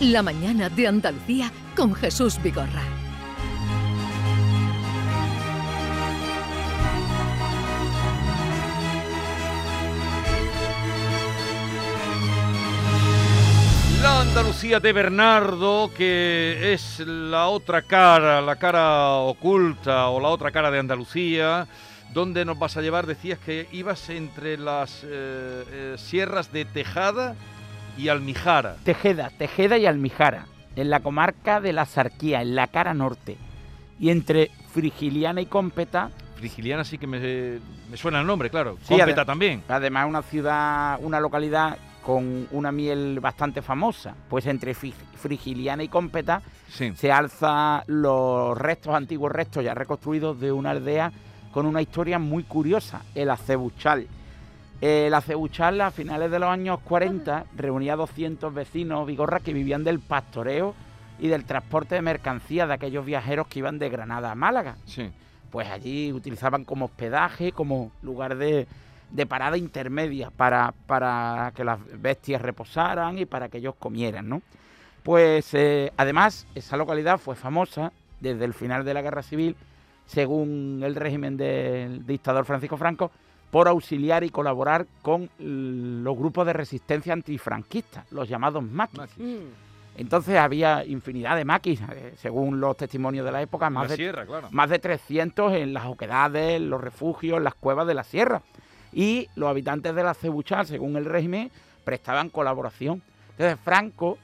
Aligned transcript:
La 0.00 0.24
mañana 0.24 0.68
de 0.68 0.88
Andalucía 0.88 1.52
con 1.76 1.94
Jesús 1.94 2.42
Vigorra. 2.42 2.82
La 14.02 14.20
Andalucía 14.22 14.80
de 14.80 14.92
Bernardo, 14.92 15.90
que 15.96 16.72
es 16.72 16.98
la 16.98 17.46
otra 17.46 17.82
cara, 17.82 18.40
la 18.40 18.56
cara 18.56 19.12
oculta 19.12 20.08
o 20.08 20.18
la 20.20 20.28
otra 20.28 20.50
cara 20.50 20.72
de 20.72 20.80
Andalucía. 20.80 21.68
¿Dónde 22.12 22.44
nos 22.44 22.58
vas 22.58 22.76
a 22.76 22.82
llevar? 22.82 23.06
Decías 23.06 23.38
que 23.38 23.68
ibas 23.70 24.10
entre 24.10 24.58
las 24.58 25.04
eh, 25.04 25.06
eh, 25.70 25.94
sierras 25.98 26.52
de 26.52 26.64
Tejada 26.64 27.36
y 27.96 28.08
Almijara. 28.08 28.76
Tejeda, 28.84 29.30
Tejeda 29.30 29.78
y 29.78 29.86
Almijara, 29.86 30.46
en 30.76 30.90
la 30.90 31.00
comarca 31.00 31.60
de 31.60 31.72
la 31.72 31.84
Sarquía, 31.86 32.42
en 32.42 32.54
la 32.54 32.66
cara 32.68 32.94
norte. 32.94 33.36
Y 33.98 34.10
entre 34.10 34.50
Frigiliana 34.72 35.40
y 35.40 35.46
Cómpeta, 35.46 36.10
Frigiliana 36.36 36.84
sí 36.84 36.98
que 36.98 37.06
me, 37.06 37.18
me 37.90 37.96
suena 37.96 38.20
el 38.20 38.26
nombre, 38.26 38.50
claro. 38.50 38.76
Sí, 38.82 38.96
Cómpeta 38.96 39.24
también. 39.24 39.62
además 39.68 40.06
una 40.08 40.22
ciudad, 40.22 40.98
una 41.00 41.20
localidad 41.20 41.78
con 42.02 42.46
una 42.50 42.70
miel 42.70 43.18
bastante 43.20 43.62
famosa. 43.62 44.14
Pues 44.28 44.44
entre 44.46 44.74
Frigiliana 44.74 45.82
y 45.84 45.88
Cómpeta 45.88 46.42
Sí. 46.68 46.92
se 46.96 47.10
alza 47.12 47.82
los 47.86 48.58
restos, 48.58 48.94
antiguos 48.94 49.30
restos 49.32 49.64
ya 49.64 49.74
reconstruidos 49.74 50.38
de 50.40 50.50
una 50.52 50.70
aldea 50.72 51.12
con 51.52 51.66
una 51.66 51.80
historia 51.80 52.18
muy 52.18 52.42
curiosa, 52.42 53.02
el 53.14 53.30
Acebuchal. 53.30 54.08
El 54.84 55.14
Acebuchal 55.14 55.80
a 55.80 55.90
finales 55.90 56.30
de 56.30 56.38
los 56.38 56.50
años 56.50 56.78
40 56.84 57.46
reunía 57.56 57.94
a 57.94 57.96
200 57.96 58.52
vecinos 58.52 59.06
vigorras 59.06 59.40
que 59.40 59.54
vivían 59.54 59.82
del 59.82 59.98
pastoreo 59.98 60.74
y 61.18 61.28
del 61.28 61.46
transporte 61.46 61.94
de 61.94 62.02
mercancías 62.02 62.68
de 62.68 62.74
aquellos 62.74 63.06
viajeros 63.06 63.46
que 63.46 63.60
iban 63.60 63.78
de 63.78 63.88
Granada 63.88 64.30
a 64.30 64.34
Málaga. 64.34 64.76
Sí. 64.84 65.10
Pues 65.50 65.70
allí 65.70 66.12
utilizaban 66.12 66.66
como 66.66 66.84
hospedaje, 66.84 67.52
como 67.52 67.92
lugar 68.02 68.36
de, 68.36 68.66
de 69.10 69.24
parada 69.24 69.56
intermedia 69.56 70.28
para, 70.28 70.74
para 70.86 71.52
que 71.56 71.64
las 71.64 71.78
bestias 71.98 72.42
reposaran 72.42 73.18
y 73.18 73.24
para 73.24 73.48
que 73.48 73.56
ellos 73.56 73.76
comieran, 73.78 74.28
¿no? 74.28 74.42
Pues 75.02 75.54
eh, 75.54 75.94
además 75.96 76.46
esa 76.54 76.76
localidad 76.76 77.16
fue 77.16 77.36
famosa 77.36 77.90
desde 78.20 78.44
el 78.44 78.52
final 78.52 78.84
de 78.84 78.92
la 78.92 79.00
Guerra 79.00 79.22
Civil, 79.22 79.56
según 80.04 80.82
el 80.84 80.94
régimen 80.94 81.38
del 81.38 82.04
dictador 82.04 82.44
Francisco 82.44 82.76
Franco, 82.76 83.10
por 83.54 83.68
auxiliar 83.68 84.24
y 84.24 84.30
colaborar 84.30 84.84
con 85.00 85.30
los 85.38 86.18
grupos 86.18 86.44
de 86.44 86.52
resistencia 86.52 87.12
antifranquista, 87.12 88.04
los 88.10 88.28
llamados 88.28 88.64
maquis. 88.64 88.98
Maquis. 88.98 89.16
Entonces 89.96 90.36
había 90.38 90.84
infinidad 90.84 91.36
de 91.36 91.44
maquis, 91.44 91.80
eh, 91.82 92.14
según 92.16 92.58
los 92.58 92.76
testimonios 92.76 93.24
de 93.24 93.30
la 93.30 93.42
época, 93.42 93.66
La 93.66 93.70
más 93.70 93.90
de, 93.90 93.94
sierra, 93.94 94.26
claro. 94.26 94.48
más 94.50 94.70
de 94.70 94.80
300 94.80 95.52
en 95.52 95.72
las 95.72 95.86
oquedades, 95.86 96.60
los 96.60 96.80
refugios, 96.80 97.40
las 97.40 97.54
cuevas 97.54 97.86
de 97.86 97.94
la 97.94 98.02
sierra. 98.02 98.42
Y 98.92 99.28
los 99.36 99.48
habitantes 99.48 99.94
de 99.94 100.02
la 100.02 100.14
Cebuchal, 100.14 100.66
según 100.66 100.96
el 100.96 101.04
régimen, 101.04 101.52
prestaban 101.84 102.30
colaboración. 102.30 103.02
Entonces 103.38 103.56
Franco, 103.62 104.18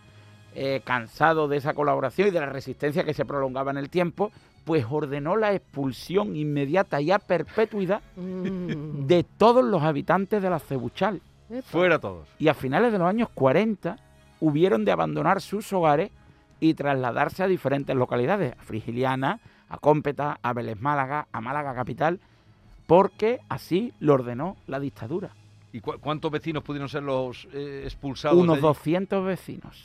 eh, 0.56 0.83
cansado 0.83 1.47
de 1.47 1.59
esa 1.59 1.72
colaboración 1.72 2.27
y 2.27 2.31
de 2.33 2.41
la 2.41 2.47
resistencia 2.47 3.05
que 3.05 3.15
se 3.15 3.25
prolongaba 3.25 3.70
en 3.70 3.77
el 3.77 3.91
tiempo, 3.91 4.33
pues 4.64 4.84
ordenó 4.89 5.36
la 5.36 5.53
expulsión 5.55 6.36
inmediata 6.36 7.00
y 7.00 7.11
a 7.11 7.19
perpetuidad 7.19 8.03
Mm. 8.16 9.06
de 9.06 9.25
todos 9.25 9.64
los 9.64 9.83
habitantes 9.83 10.42
de 10.42 10.50
la 10.50 10.58
Cebuchal. 10.58 11.20
Fuera 11.64 11.98
todos. 11.98 12.28
Y 12.39 12.48
a 12.48 12.55
finales 12.55 12.92
de 12.92 12.98
los 12.98 13.08
años 13.08 13.28
40 13.34 13.97
hubieron 14.41 14.84
de 14.84 14.92
abandonar 14.92 15.41
sus 15.41 15.72
hogares 15.72 16.11
y 16.61 16.75
trasladarse 16.75 17.42
a 17.42 17.47
diferentes 17.48 17.97
localidades, 17.97 18.55
a 18.58 18.62
Frigiliana, 18.62 19.41
a 19.69 19.78
Cómpeta, 19.78 20.38
a 20.43 20.53
Vélez 20.53 20.81
Málaga, 20.81 21.27
a 21.32 21.41
Málaga 21.41 21.75
capital, 21.75 22.21
porque 22.87 23.41
así 23.48 23.92
lo 24.00 24.15
ordenó 24.15 24.56
la 24.66 24.78
dictadura. 24.81 25.31
¿Y 25.72 25.81
cu- 25.81 25.98
cuántos 26.00 26.31
vecinos 26.31 26.62
pudieron 26.65 26.88
ser 26.88 27.03
los 27.04 27.47
eh, 27.53 27.82
expulsados? 27.84 28.37
de 28.37 28.42
Unos 28.42 28.54
allí? 28.56 28.62
200 28.62 29.25
vecinos. 29.25 29.84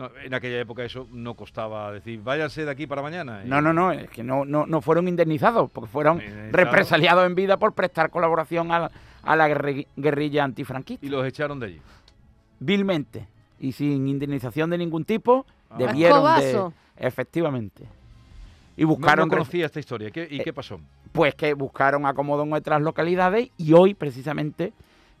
No, 0.00 0.10
en 0.24 0.34
aquella 0.34 0.58
época 0.60 0.82
eso 0.84 1.06
no 1.12 1.34
costaba 1.34 1.92
decir, 1.92 2.20
váyanse 2.22 2.64
de 2.64 2.70
aquí 2.70 2.86
para 2.86 3.02
mañana. 3.02 3.42
Y- 3.44 3.48
No, 3.48 3.60
no, 3.60 3.72
no, 3.72 3.92
es 3.92 4.08
que 4.10 4.22
no, 4.22 4.44
no, 4.44 4.66
no 4.66 4.80
fueron 4.80 5.06
indemnizados, 5.08 5.70
porque 5.70 5.88
fueron 5.90 6.16
Indemnizados. 6.18 6.52
represaliados 6.52 7.26
en 7.26 7.34
vida 7.34 7.56
por 7.58 7.72
prestar 7.74 8.10
colaboración 8.10 8.72
a, 8.72 8.90
a 9.22 9.36
la 9.36 9.48
guerri- 9.48 9.86
guerrilla 9.96 10.44
antifranquista. 10.44 11.04
Y 11.04 11.08
los 11.08 11.24
echaron 11.26 11.60
de 11.60 11.66
allí. 11.66 11.80
Vilmente 12.58 13.28
y 13.58 13.72
sin 13.72 14.08
indemnización 14.08 14.70
de 14.70 14.78
ningún 14.78 15.04
tipo, 15.04 15.46
Ah. 15.68 15.76
debieron 15.78 16.24
de... 16.40 16.70
Efectivamente. 16.96 17.84
Y 18.76 18.82
No, 18.82 18.88
buscaron 18.88 19.28
no 19.28 19.34
ref- 19.34 19.38
conocía 19.38 19.66
esta 19.66 19.80
historia. 19.80 20.10
¿Qué- 20.10 20.26
¿Y 20.30 20.40
Eh, 20.40 20.44
qué 20.44 20.52
pasó? 20.52 20.80
pues 21.12 21.34
que 21.34 21.54
buscaron 21.54 22.06
acomodo 22.06 22.42
en 22.44 22.52
otras 22.52 22.80
localidades 22.82 23.50
y 23.56 23.72
hoy 23.72 23.94
precisamente 23.94 24.72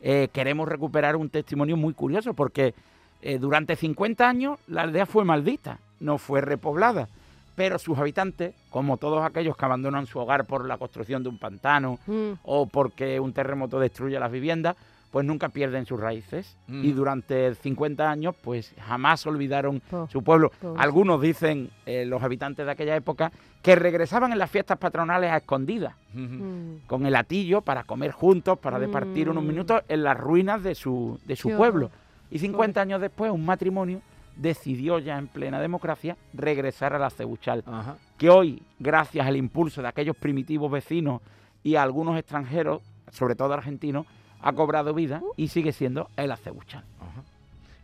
eh, 0.02 0.28
queremos 0.32 0.66
recuperar 0.68 1.16
un 1.16 1.28
testimonio 1.28 1.76
muy 1.76 1.92
curioso 1.94 2.32
porque 2.32 2.74
eh, 3.22 3.38
durante 3.38 3.76
50 3.76 4.28
años 4.28 4.58
la 4.66 4.82
aldea 4.82 5.06
fue 5.06 5.24
maldita, 5.24 5.78
no 6.00 6.18
fue 6.18 6.40
repoblada, 6.40 7.08
pero 7.56 7.78
sus 7.78 7.98
habitantes, 7.98 8.54
como 8.70 8.96
todos 8.96 9.22
aquellos 9.24 9.56
que 9.56 9.64
abandonan 9.64 10.06
su 10.06 10.18
hogar 10.18 10.44
por 10.46 10.66
la 10.66 10.78
construcción 10.78 11.22
de 11.22 11.28
un 11.28 11.38
pantano 11.38 11.98
Mm. 12.06 12.32
o 12.42 12.66
porque 12.66 13.20
un 13.20 13.32
terremoto 13.32 13.78
destruye 13.78 14.18
las 14.18 14.32
viviendas, 14.32 14.76
pues 15.10 15.26
nunca 15.26 15.48
pierden 15.48 15.86
sus 15.86 15.98
raíces 16.00 16.56
Mm. 16.68 16.84
y 16.84 16.92
durante 16.92 17.54
50 17.56 18.08
años 18.10 18.34
pues 18.40 18.72
jamás 18.86 19.26
olvidaron 19.26 19.82
su 20.08 20.22
pueblo. 20.22 20.52
Algunos 20.78 21.20
dicen, 21.20 21.68
eh, 21.84 22.04
los 22.06 22.22
habitantes 22.22 22.64
de 22.64 22.70
aquella 22.72 22.94
época, 22.96 23.32
que 23.60 23.74
regresaban 23.74 24.32
en 24.32 24.38
las 24.38 24.50
fiestas 24.50 24.78
patronales 24.78 25.30
a 25.30 25.38
escondidas. 25.38 25.94
Mm. 26.14 26.86
con 26.88 27.06
el 27.06 27.14
atillo 27.14 27.60
para 27.60 27.84
comer 27.84 28.10
juntos, 28.10 28.58
para 28.58 28.78
departir 28.80 29.28
unos 29.28 29.44
minutos 29.44 29.82
en 29.88 30.02
las 30.02 30.16
ruinas 30.18 30.60
de 30.62 30.74
su, 30.74 31.20
de 31.24 31.36
su 31.36 31.50
pueblo. 31.56 31.90
Y 32.30 32.38
50 32.38 32.80
años 32.80 33.00
después, 33.00 33.30
un 33.30 33.44
matrimonio 33.44 34.00
decidió 34.36 34.98
ya 34.98 35.18
en 35.18 35.26
plena 35.26 35.60
democracia 35.60 36.16
regresar 36.32 36.94
a 36.94 36.98
la 36.98 37.10
Cebuchal, 37.10 37.62
Ajá. 37.66 37.96
que 38.16 38.30
hoy, 38.30 38.62
gracias 38.78 39.26
al 39.26 39.36
impulso 39.36 39.82
de 39.82 39.88
aquellos 39.88 40.16
primitivos 40.16 40.70
vecinos 40.70 41.20
y 41.62 41.74
a 41.74 41.82
algunos 41.82 42.18
extranjeros, 42.18 42.82
sobre 43.10 43.34
todo 43.34 43.52
argentinos, 43.52 44.06
ha 44.40 44.52
cobrado 44.52 44.94
vida 44.94 45.20
y 45.36 45.48
sigue 45.48 45.72
siendo 45.72 46.08
el 46.16 46.30
Acebuchal. 46.32 46.84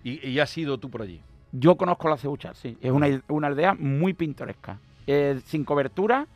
Y, 0.03 0.27
y 0.27 0.39
has 0.39 0.57
ido 0.57 0.79
tú 0.79 0.89
por 0.89 1.03
allí. 1.03 1.21
Yo 1.53 1.77
conozco 1.77 2.09
la 2.09 2.15
Acebuchal, 2.15 2.55
sí. 2.55 2.79
Es 2.81 2.93
una, 2.93 3.21
una 3.29 3.49
aldea 3.49 3.75
muy 3.75 4.15
pintoresca. 4.15 4.79
Eh, 5.07 5.41
sin 5.45 5.65
cobertura, 5.65 6.27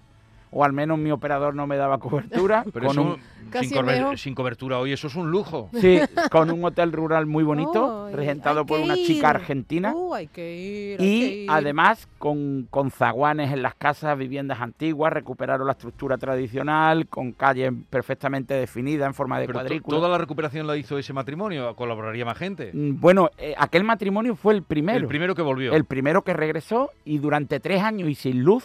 o 0.50 0.64
al 0.64 0.72
menos 0.72 0.98
mi 0.98 1.10
operador 1.10 1.54
no 1.54 1.66
me 1.66 1.76
daba 1.76 1.98
cobertura. 1.98 2.64
Pero 2.72 2.86
con 2.88 2.98
eso, 2.98 3.02
un, 3.14 3.20
Casi 3.50 3.74
sin, 4.16 4.34
cobertura 4.34 4.78
hoy, 4.78 4.92
eso 4.92 5.08
es 5.08 5.16
un 5.16 5.30
lujo. 5.30 5.70
Sí, 5.74 5.98
con 6.30 6.50
un 6.50 6.64
hotel 6.64 6.92
rural 6.92 7.26
muy 7.26 7.42
bonito, 7.42 8.06
Ay, 8.06 8.14
regentado 8.14 8.64
por 8.64 8.80
una 8.80 8.96
ir. 8.96 9.06
chica 9.06 9.30
argentina. 9.30 9.92
Uh, 9.92 10.14
hay 10.14 10.28
que 10.28 10.56
ir, 10.56 11.00
hay 11.00 11.06
que 11.06 11.12
y 11.12 11.42
ir. 11.44 11.50
además 11.50 12.08
con, 12.18 12.68
con 12.70 12.90
zaguanes 12.90 13.52
en 13.52 13.62
las 13.62 13.74
casas, 13.74 14.16
viviendas 14.16 14.60
antiguas, 14.60 15.12
recuperaron 15.12 15.66
la 15.66 15.72
estructura 15.72 16.16
tradicional, 16.16 17.08
con 17.08 17.32
calles 17.32 17.72
perfectamente 17.88 18.54
definidas 18.54 19.06
en 19.08 19.14
forma 19.14 19.40
de 19.40 19.46
Pero 19.46 19.58
cuadrícula. 19.58 19.96
toda 19.96 20.08
la 20.08 20.18
recuperación 20.18 20.66
la 20.66 20.76
hizo 20.76 20.98
ese 20.98 21.12
matrimonio. 21.12 21.74
¿Colaboraría 21.74 22.24
más 22.24 22.38
gente? 22.38 22.70
Mm, 22.72 23.00
Bueno, 23.00 23.30
eh, 23.38 23.54
aquel 23.58 23.82
matrimonio 23.84 24.36
fue 24.36 24.54
el 24.54 24.62
primero. 24.62 24.98
El 24.98 25.06
primero 25.06 25.34
que 25.34 25.42
volvió. 25.42 25.72
El 25.72 25.84
primero 25.84 26.22
que 26.22 26.34
regresó 26.34 26.90
y 27.04 27.18
durante 27.18 27.58
tres 27.58 27.82
años 27.82 28.08
y 28.08 28.14
sin 28.14 28.42
luz 28.44 28.64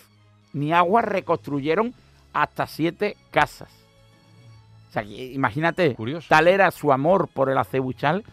ni 0.56 0.72
agua 0.72 1.02
reconstruyeron 1.02 1.94
hasta 2.34 2.66
siete 2.66 3.18
casas. 3.30 3.70
O 4.90 4.94
sea, 4.94 5.04
imagínate, 5.04 5.96
Curioso. 5.96 6.28
tal 6.30 6.48
era 6.48 6.72
su 6.72 6.94
amor 6.94 7.28
por 7.28 7.50
el 7.50 7.58
acebuchal 7.58 8.24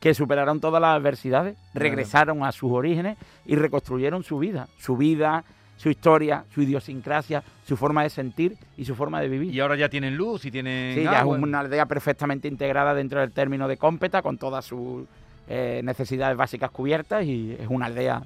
que 0.00 0.12
superaron 0.12 0.60
todas 0.60 0.80
las 0.82 0.96
adversidades, 0.96 1.56
regresaron 1.74 2.42
a 2.44 2.50
sus 2.52 2.72
orígenes 2.72 3.16
y 3.46 3.54
reconstruyeron 3.54 4.24
su 4.24 4.38
vida, 4.38 4.68
su 4.78 4.96
vida, 4.96 5.44
su 5.76 5.88
historia, 5.90 6.44
su 6.52 6.62
idiosincrasia, 6.62 7.44
su 7.64 7.76
forma 7.76 8.02
de 8.02 8.10
sentir 8.10 8.56
y 8.76 8.84
su 8.84 8.96
forma 8.96 9.20
de 9.20 9.28
vivir. 9.28 9.54
Y 9.54 9.60
ahora 9.60 9.76
ya 9.76 9.88
tienen 9.88 10.16
luz 10.16 10.44
y 10.44 10.50
tienen 10.50 10.96
Sí, 10.96 11.04
ya 11.04 11.12
es 11.12 11.18
agua. 11.18 11.38
una 11.38 11.60
aldea 11.60 11.86
perfectamente 11.86 12.48
integrada 12.48 12.94
dentro 12.94 13.20
del 13.20 13.30
término 13.30 13.68
de 13.68 13.76
Cómpeta, 13.76 14.20
con 14.22 14.36
todas 14.38 14.64
sus 14.64 15.04
eh, 15.48 15.80
necesidades 15.84 16.36
básicas 16.36 16.70
cubiertas 16.72 17.24
y 17.24 17.56
es 17.58 17.68
una 17.68 17.86
aldea 17.86 18.22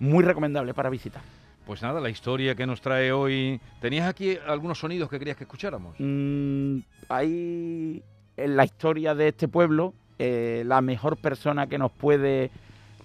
muy 0.00 0.24
recomendable 0.24 0.74
para 0.74 0.90
visitar. 0.90 1.22
Pues 1.70 1.82
nada, 1.82 2.00
la 2.00 2.10
historia 2.10 2.56
que 2.56 2.66
nos 2.66 2.80
trae 2.80 3.12
hoy. 3.12 3.60
¿Tenías 3.80 4.08
aquí 4.08 4.36
algunos 4.44 4.80
sonidos 4.80 5.08
que 5.08 5.20
querías 5.20 5.36
que 5.36 5.44
escucháramos? 5.44 5.94
Mm, 6.00 6.78
hay 7.08 8.02
en 8.36 8.56
la 8.56 8.64
historia 8.64 9.14
de 9.14 9.28
este 9.28 9.46
pueblo 9.46 9.94
eh, 10.18 10.64
la 10.66 10.80
mejor 10.80 11.16
persona 11.16 11.68
que 11.68 11.78
nos 11.78 11.92
puede 11.92 12.50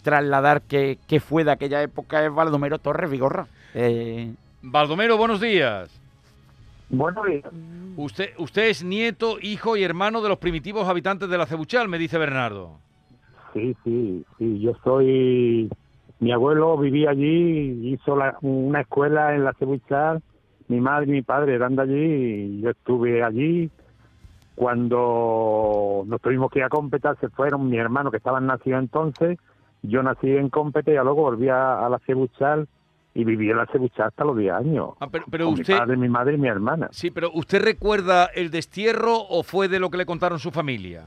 trasladar 0.01 0.63
que, 0.63 0.97
que 1.07 1.19
fue 1.19 1.43
de 1.43 1.51
aquella 1.51 1.83
época 1.83 2.25
es 2.25 2.33
Baldomero 2.33 2.79
Torres 2.79 3.11
Vigorra. 3.11 3.45
Eh, 3.75 4.33
Baldomero, 4.63 5.15
buenos 5.15 5.39
días. 5.39 5.91
Bueno, 6.89 7.23
días. 7.23 7.43
Usted, 7.97 8.31
usted 8.39 8.69
es 8.69 8.83
nieto, 8.83 9.37
hijo 9.39 9.77
y 9.77 9.83
hermano 9.83 10.23
de 10.23 10.29
los 10.29 10.39
primitivos 10.39 10.87
habitantes 10.87 11.29
de 11.29 11.37
la 11.37 11.45
Cebuchal, 11.45 11.87
me 11.87 11.99
dice 11.99 12.17
Bernardo. 12.17 12.79
Sí, 13.53 13.75
sí, 13.83 14.25
sí, 14.39 14.59
yo 14.59 14.73
soy 14.83 15.69
mi 16.19 16.31
abuelo 16.31 16.77
vivía 16.77 17.09
allí, 17.11 17.91
hizo 17.93 18.15
la- 18.15 18.37
una 18.41 18.81
escuela 18.81 19.35
en 19.35 19.43
la 19.43 19.53
Cebuchal, 19.53 20.21
mi 20.67 20.79
madre 20.79 21.07
y 21.07 21.11
mi 21.11 21.21
padre 21.21 21.55
eran 21.55 21.75
de 21.75 21.81
allí 21.81 21.95
y 22.57 22.61
yo 22.61 22.69
estuve 22.71 23.23
allí. 23.23 23.69
Cuando 24.55 26.03
nos 26.07 26.21
tuvimos 26.21 26.49
que 26.51 26.59
ir 26.59 26.65
a 26.65 26.69
Cómpeta, 26.69 27.15
se 27.19 27.29
fueron 27.29 27.69
mi 27.69 27.77
hermano 27.77 28.09
que 28.09 28.17
estaba 28.17 28.39
nacido 28.39 28.79
entonces, 28.79 29.37
yo 29.83 30.01
nací 30.01 30.29
en 30.29 30.49
Cómpeta 30.49 30.91
y 30.91 30.95
luego 30.95 31.15
volví 31.23 31.49
a, 31.49 31.85
a 31.85 31.89
la 31.89 31.99
Cebuchal 31.99 32.67
y 33.13 33.23
viví 33.23 33.49
en 33.51 33.57
la 33.57 33.65
Cebuchal 33.67 34.07
hasta 34.07 34.23
los 34.25 34.37
10 34.37 34.53
años. 34.53 34.89
Ah, 34.99 35.07
pero, 35.11 35.25
pero 35.29 35.45
con 35.45 35.53
usted, 35.55 35.73
mi 35.73 35.79
padre, 35.79 35.97
mi 35.97 36.09
madre 36.09 36.33
y 36.33 36.37
mi 36.37 36.47
hermana. 36.47 36.87
sí, 36.91 37.11
pero 37.11 37.29
¿usted 37.33 37.61
recuerda 37.63 38.25
el 38.33 38.49
destierro 38.49 39.17
o 39.29 39.43
fue 39.43 39.67
de 39.67 39.79
lo 39.79 39.89
que 39.89 39.97
le 39.97 40.05
contaron 40.05 40.39
su 40.39 40.51
familia? 40.51 41.05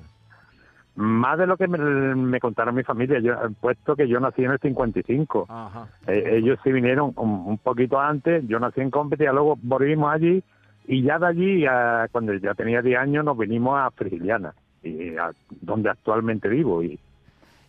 Más 1.00 1.38
de 1.38 1.46
lo 1.46 1.56
que 1.56 1.68
me, 1.68 1.78
me 1.78 2.40
contaron 2.40 2.74
mi 2.74 2.82
familia, 2.82 3.20
yo, 3.20 3.34
puesto 3.60 3.94
que 3.94 4.08
yo 4.08 4.18
nací 4.18 4.42
en 4.44 4.50
el 4.50 4.58
55. 4.58 5.46
Ajá. 5.48 5.86
Eh, 6.08 6.38
ellos 6.38 6.58
sí 6.64 6.72
vinieron 6.72 7.12
un, 7.14 7.30
un 7.46 7.58
poquito 7.58 8.00
antes, 8.00 8.42
yo 8.48 8.58
nací 8.58 8.80
en 8.80 8.90
Cómpeta 8.90 9.22
y 9.22 9.28
luego 9.28 9.56
volvimos 9.62 10.12
allí 10.12 10.42
y 10.88 11.02
ya 11.02 11.18
de 11.20 11.26
allí, 11.28 11.66
a- 11.66 12.08
cuando 12.10 12.34
ya 12.34 12.52
tenía 12.54 12.82
10 12.82 12.98
años, 12.98 13.24
nos 13.24 13.38
vinimos 13.38 13.78
a 13.78 13.90
Frigiliana, 13.92 14.54
y 14.82 15.16
a- 15.16 15.30
donde 15.60 15.90
actualmente 15.90 16.48
vivo. 16.48 16.82
Y 16.82 16.98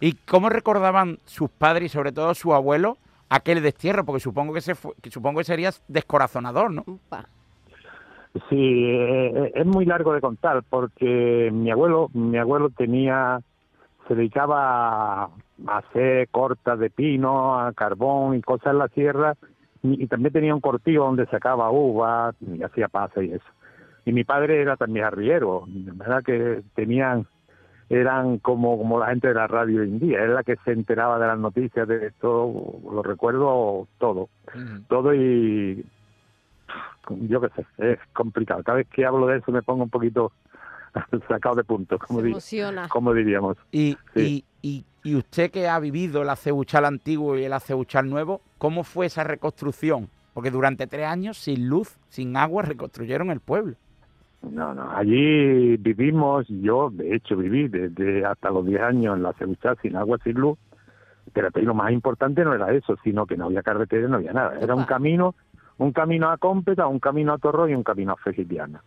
¿Y 0.01 0.13
cómo 0.25 0.49
recordaban 0.49 1.17
sus 1.25 1.49
padres 1.51 1.83
y 1.85 1.89
sobre 1.89 2.11
todo 2.13 2.33
su 2.33 2.53
abuelo 2.55 2.97
aquel 3.29 3.61
destierro? 3.61 4.05
Porque 4.05 4.21
supongo 4.21 4.53
que, 4.53 4.61
se 4.61 4.73
fue- 4.73 4.93
que 5.03 5.11
supongo 5.11 5.39
que 5.39 5.43
serías 5.43 5.83
descorazonador, 5.87 6.71
¿no? 6.71 6.83
Upa. 6.87 7.25
Sí, 8.49 8.83
eh, 8.85 9.51
es 9.55 9.65
muy 9.65 9.85
largo 9.85 10.13
de 10.13 10.21
contar 10.21 10.63
porque 10.69 11.49
mi 11.51 11.71
abuelo, 11.71 12.09
mi 12.13 12.37
abuelo 12.37 12.69
tenía, 12.69 13.39
se 14.07 14.13
dedicaba 14.13 15.23
a 15.23 15.29
hacer 15.67 16.29
cortas 16.29 16.77
de 16.77 16.91
pino, 16.91 17.59
a 17.59 17.73
carbón 17.73 18.35
y 18.35 18.41
cosas 18.41 18.73
en 18.73 18.79
la 18.79 18.87
sierra 18.89 19.35
y, 19.81 20.05
también 20.07 20.33
tenía 20.33 20.53
un 20.53 20.61
cortillo 20.61 21.05
donde 21.05 21.25
sacaba 21.27 21.71
uvas 21.71 22.35
y 22.41 22.61
hacía 22.61 22.87
pasa 22.87 23.23
y 23.23 23.31
eso. 23.31 23.45
Y 24.05 24.13
mi 24.13 24.23
padre 24.23 24.61
era 24.61 24.77
también 24.77 25.05
arriero, 25.05 25.65
verdad 25.67 26.23
que 26.23 26.61
tenían, 26.75 27.25
eran 27.89 28.37
como, 28.37 28.77
como 28.77 28.99
la 28.99 29.07
gente 29.07 29.29
de 29.29 29.33
la 29.33 29.47
radio 29.47 29.81
hoy 29.81 29.87
en 29.87 29.99
día, 29.99 30.19
era 30.19 30.33
la 30.33 30.43
que 30.43 30.55
se 30.65 30.71
enteraba 30.71 31.19
de 31.19 31.27
las 31.27 31.39
noticias, 31.39 31.87
de 31.87 32.11
todo, 32.19 32.79
lo 32.91 33.01
recuerdo 33.01 33.87
todo 33.97 34.29
todo 34.87 35.13
y 35.13 35.85
yo 37.09 37.41
qué 37.41 37.49
sé, 37.55 37.65
es 37.93 37.99
complicado. 38.13 38.63
Cada 38.63 38.77
vez 38.77 38.87
que 38.87 39.05
hablo 39.05 39.27
de 39.27 39.37
eso 39.37 39.51
me 39.51 39.61
pongo 39.61 39.83
un 39.83 39.89
poquito 39.89 40.31
sacado 41.27 41.55
de 41.55 41.63
punto, 41.63 41.97
como, 41.99 42.21
como 42.89 43.13
diríamos. 43.13 43.57
Y, 43.71 43.97
Sí. 44.13 44.45
y, 44.61 44.69
y, 44.69 44.85
y 45.11 45.15
usted 45.15 45.51
que 45.51 45.67
ha 45.67 45.79
vivido 45.79 46.21
el 46.21 46.29
aceuchal 46.29 46.85
antiguo 46.85 47.37
y 47.37 47.43
el 47.43 47.53
aceuchal 47.53 48.09
nuevo, 48.09 48.41
¿cómo 48.57 48.83
fue 48.83 49.05
esa 49.05 49.23
reconstrucción? 49.23 50.09
Porque 50.33 50.51
durante 50.51 50.87
tres 50.87 51.07
años, 51.07 51.37
sin 51.37 51.67
luz, 51.67 51.97
sin 52.09 52.35
agua, 52.37 52.63
reconstruyeron 52.63 53.31
el 53.31 53.39
pueblo. 53.39 53.75
No, 54.41 54.73
no, 54.73 54.89
allí 54.91 55.75
vivimos, 55.77 56.47
yo 56.47 56.89
de 56.91 57.13
hecho 57.15 57.35
viví 57.35 57.67
desde 57.67 58.25
hasta 58.25 58.49
los 58.49 58.65
10 58.65 58.81
años 58.81 59.17
en 59.17 59.23
la 59.23 59.33
Cebuchá 59.33 59.75
sin 59.81 59.97
agua, 59.97 60.17
sin 60.23 60.35
luz, 60.35 60.57
pero 61.33 61.49
ahí 61.53 61.63
lo 61.63 61.73
más 61.73 61.91
importante 61.91 62.45
no 62.45 62.53
era 62.53 62.71
eso, 62.71 62.95
sino 63.03 63.25
que 63.25 63.35
no 63.35 63.45
había 63.47 63.61
carretera, 63.63 64.07
no 64.07 64.15
había 64.15 64.31
nada. 64.31 64.57
Era 64.61 64.75
un 64.75 64.85
camino, 64.85 65.35
un 65.79 65.93
camino 65.93 66.29
a 66.29 66.37
Cómpeta, 66.37 66.87
un 66.87 66.99
camino 66.99 67.33
a 67.33 67.37
Torro 67.37 67.67
y 67.67 67.73
un 67.73 67.83
camino 67.83 68.13
a 68.13 68.17
Fejitiana. 68.17 68.83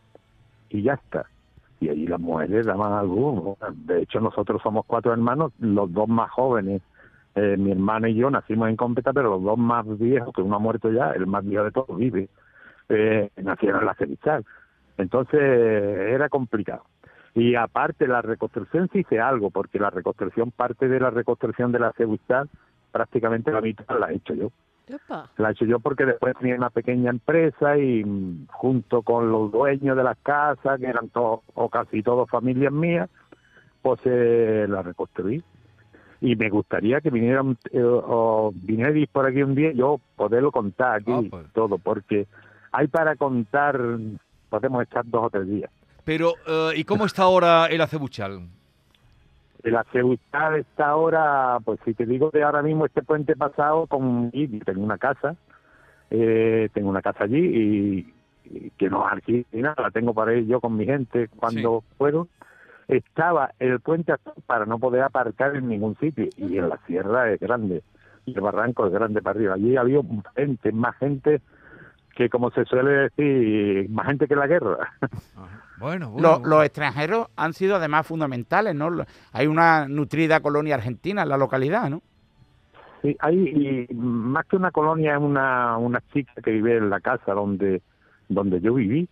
Y 0.68 0.82
ya 0.82 0.94
está. 0.94 1.26
Y 1.80 1.88
allí 1.88 2.06
las 2.06 2.20
mujeres 2.20 2.66
daban 2.66 2.92
algo. 2.92 3.56
De 3.72 4.02
hecho, 4.02 4.20
nosotros 4.20 4.62
somos 4.62 4.84
cuatro 4.86 5.12
hermanos, 5.12 5.52
los 5.58 5.92
dos 5.92 6.08
más 6.08 6.30
jóvenes, 6.30 6.82
eh, 7.34 7.56
mi 7.58 7.72
hermana 7.72 8.10
y 8.10 8.14
yo 8.14 8.30
nacimos 8.30 8.68
en 8.68 8.76
Cómpeta, 8.76 9.12
pero 9.12 9.30
los 9.30 9.42
dos 9.42 9.58
más 9.58 9.86
viejos, 9.98 10.34
que 10.34 10.42
uno 10.42 10.56
ha 10.56 10.58
muerto 10.58 10.92
ya, 10.92 11.12
el 11.12 11.26
más 11.26 11.44
viejo 11.44 11.64
de 11.64 11.70
todos 11.72 11.96
vive, 11.96 12.28
eh, 12.90 13.30
nacieron 13.36 13.80
en 13.80 13.86
la 13.86 13.94
Cevichal. 13.94 14.44
Entonces 14.98 15.40
era 15.40 16.28
complicado. 16.28 16.84
Y 17.34 17.54
aparte 17.54 18.06
la 18.06 18.20
reconstrucción 18.20 18.90
sí 18.92 18.98
hice 19.00 19.18
algo, 19.18 19.50
porque 19.50 19.78
la 19.78 19.88
reconstrucción, 19.88 20.50
parte 20.50 20.88
de 20.88 21.00
la 21.00 21.08
reconstrucción 21.08 21.72
de 21.72 21.78
la 21.78 21.92
Cevichal, 21.92 22.50
prácticamente 22.92 23.50
la 23.50 23.62
mitad 23.62 23.98
la 23.98 24.12
he 24.12 24.16
hecho 24.16 24.34
yo. 24.34 24.52
La 25.37 25.49
he 25.49 25.52
hecho 25.52 25.64
yo 25.64 25.79
porque 25.81 26.05
después 26.05 26.34
tenía 26.38 26.56
una 26.56 26.70
pequeña 26.70 27.11
empresa 27.11 27.79
y 27.79 28.05
mm, 28.05 28.46
junto 28.49 29.02
con 29.02 29.31
los 29.31 29.50
dueños 29.52 29.96
de 29.96 30.05
las 30.05 30.19
casas, 30.19 30.79
que 30.81 30.87
eran 30.87 31.08
todos 31.08 31.40
o 31.55 31.69
casi 31.69 32.02
todos 32.02 32.29
familias 32.29 32.73
mías, 32.73 33.08
pues 33.81 34.00
eh, 34.05 34.67
la 34.69 34.82
reconstruí. 34.82 35.43
Y 36.20 36.37
me 36.37 36.50
gustaría 36.50 37.00
que 37.00 37.11
vinieran 37.11 37.56
eh, 37.73 37.82
o 37.82 38.52
vinierais 38.55 39.08
por 39.08 39.26
aquí 39.26 39.43
un 39.43 39.55
día 39.55 39.73
yo 39.73 40.00
poderlo 40.17 40.52
contar 40.52 41.00
aquí 41.00 41.12
Ah, 41.12 41.23
pues. 41.29 41.52
todo, 41.52 41.79
porque 41.79 42.26
hay 42.70 42.87
para 42.87 43.17
contar, 43.17 43.81
podemos 44.49 44.82
echar 44.84 45.05
dos 45.06 45.25
o 45.25 45.31
tres 45.31 45.49
días. 45.49 45.70
Pero, 46.05 46.34
eh, 46.46 46.73
¿y 46.76 46.84
cómo 46.84 47.06
está 47.06 47.23
ahora 47.25 47.67
el 47.67 47.81
acebuchal? 47.81 48.49
El 49.62 49.76
Aceuchal 49.76 50.56
está 50.56 50.88
ahora, 50.88 51.58
pues 51.64 51.78
si 51.84 51.94
te 51.94 52.06
digo 52.06 52.30
de 52.30 52.42
ahora 52.42 52.62
mismo 52.62 52.86
este 52.86 53.02
puente 53.02 53.36
pasado 53.36 53.86
con 53.86 54.30
y 54.32 54.48
tengo 54.60 54.82
una 54.82 54.98
casa, 54.98 55.36
eh, 56.10 56.68
tengo 56.72 56.90
una 56.90 57.02
casa 57.02 57.24
allí 57.24 57.38
y, 57.38 58.14
y 58.44 58.70
que 58.70 58.90
no 58.90 59.06
alquilo 59.06 59.44
ni 59.52 59.62
nada, 59.62 59.82
la 59.82 59.90
tengo 59.90 60.14
para 60.14 60.34
ir 60.34 60.46
yo 60.46 60.60
con 60.60 60.76
mi 60.76 60.84
gente 60.84 61.28
cuando 61.36 61.84
puedo. 61.96 62.28
Estaba 62.88 63.52
el 63.58 63.80
puente 63.80 64.12
para 64.46 64.66
no 64.66 64.78
poder 64.78 65.02
aparcar 65.02 65.54
en 65.56 65.68
ningún 65.68 65.96
sitio 65.98 66.28
y 66.36 66.58
en 66.58 66.68
la 66.68 66.78
sierra 66.86 67.30
es 67.30 67.40
grande 67.40 67.82
y 68.26 68.34
el 68.34 68.40
barranco 68.40 68.86
es 68.86 68.92
grande 68.92 69.22
para 69.22 69.38
arriba. 69.38 69.54
Allí 69.54 69.76
había 69.76 70.00
gente, 70.36 70.72
más 70.72 70.96
gente 70.96 71.40
que 72.14 72.28
como 72.28 72.50
se 72.50 72.64
suele 72.64 72.90
decir, 73.08 73.88
más 73.90 74.06
gente 74.06 74.28
que 74.28 74.36
la 74.36 74.46
guerra. 74.46 74.92
Bueno, 75.82 76.11
bueno. 76.11 76.29
Los, 76.29 76.38
bueno. 76.40 76.56
los 76.56 76.64
extranjeros 76.64 77.26
han 77.37 77.52
sido 77.52 77.76
además 77.76 78.06
fundamentales, 78.06 78.75
¿no? 78.75 78.90
Hay 79.32 79.46
una 79.46 79.87
nutrida 79.88 80.40
colonia 80.40 80.76
argentina 80.76 81.23
en 81.23 81.29
la 81.29 81.37
localidad, 81.37 81.90
¿no? 81.90 82.02
Sí, 83.02 83.17
hay 83.20 83.88
y 83.90 83.94
más 83.94 84.46
que 84.46 84.56
una 84.56 84.70
colonia, 84.70 85.14
es 85.17 85.20
una, 85.20 85.76
una 85.76 86.00
chica 86.12 86.32
que 86.40 86.52
vive 86.52 86.76
en 86.76 86.88
la 86.88 87.00
casa 87.00 87.32
donde, 87.34 87.82
donde 88.29 88.61
yo 88.61 88.75
viví, 88.75 89.08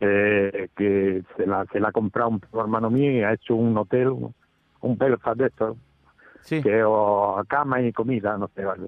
eh, 0.00 0.68
que 0.76 1.24
se 1.36 1.46
la, 1.46 1.66
se 1.72 1.80
la 1.80 1.88
ha 1.88 1.92
comprado 1.92 2.30
un 2.30 2.40
hermano 2.52 2.90
mío 2.90 3.10
y 3.10 3.22
ha 3.24 3.32
hecho 3.32 3.56
un 3.56 3.76
hotel, 3.76 4.08
un, 4.08 4.32
un 4.80 4.96
Belfast 4.96 5.38
de 5.38 5.46
estos, 5.48 5.76
Sí. 6.42 6.62
que 6.62 6.82
o 6.84 7.42
cama 7.48 7.82
y 7.82 7.92
comida, 7.92 8.38
no 8.38 8.48
sé, 8.54 8.64
vale. 8.64 8.86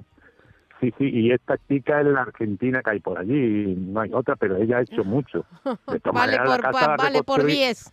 Sí, 0.80 0.94
sí, 0.96 1.10
y 1.12 1.30
esta 1.30 1.58
chica 1.68 2.00
es 2.00 2.06
la 2.06 2.22
argentina 2.22 2.80
que 2.82 2.90
hay 2.90 3.00
por 3.00 3.18
allí, 3.18 3.74
no 3.76 4.00
hay 4.00 4.10
otra, 4.14 4.34
pero 4.36 4.56
ella 4.56 4.78
ha 4.78 4.80
hecho 4.80 5.04
mucho. 5.04 5.44
De 5.86 6.00
Vale 6.12 6.36
la 6.38 6.44
por, 6.44 6.62
la 6.62 6.96
vale 6.96 7.22
por 7.22 7.40
reconstruí- 7.42 7.46
10. 7.46 7.90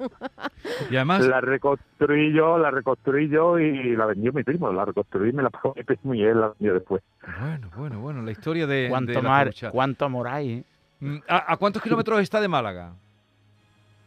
Y 0.89 0.95
además, 0.95 1.27
La 1.27 1.41
reconstruí 1.41 2.31
yo, 2.33 2.57
la 2.57 2.71
reconstruí 2.71 3.27
yo 3.27 3.59
y 3.59 3.93
la 3.95 4.05
vendió 4.05 4.31
mi 4.31 4.43
primo, 4.43 4.71
la 4.71 4.85
reconstruí 4.85 5.33
me 5.33 5.43
la 5.43 5.49
pagó 5.49 5.73
mi 5.75 5.83
primo 5.83 6.13
y 6.13 6.23
él 6.23 6.39
la 6.39 6.47
vendió 6.49 6.73
después. 6.75 7.03
bueno, 7.41 7.69
bueno, 7.75 7.99
bueno, 7.99 8.21
la 8.21 8.31
historia 8.31 8.65
de, 8.67 8.83
de 8.83 8.89
Cuánto, 8.89 9.13
la 9.21 9.21
mar, 9.29 9.51
cuánto 9.71 10.05
amor 10.05 10.27
hay, 10.29 10.51
¿eh? 10.53 10.63
Mm, 11.01 11.17
¿A, 11.27 11.53
a 11.53 11.57
cuántos 11.57 11.81
kilómetros 11.83 12.21
está 12.21 12.39
de 12.39 12.47
Málaga? 12.47 12.93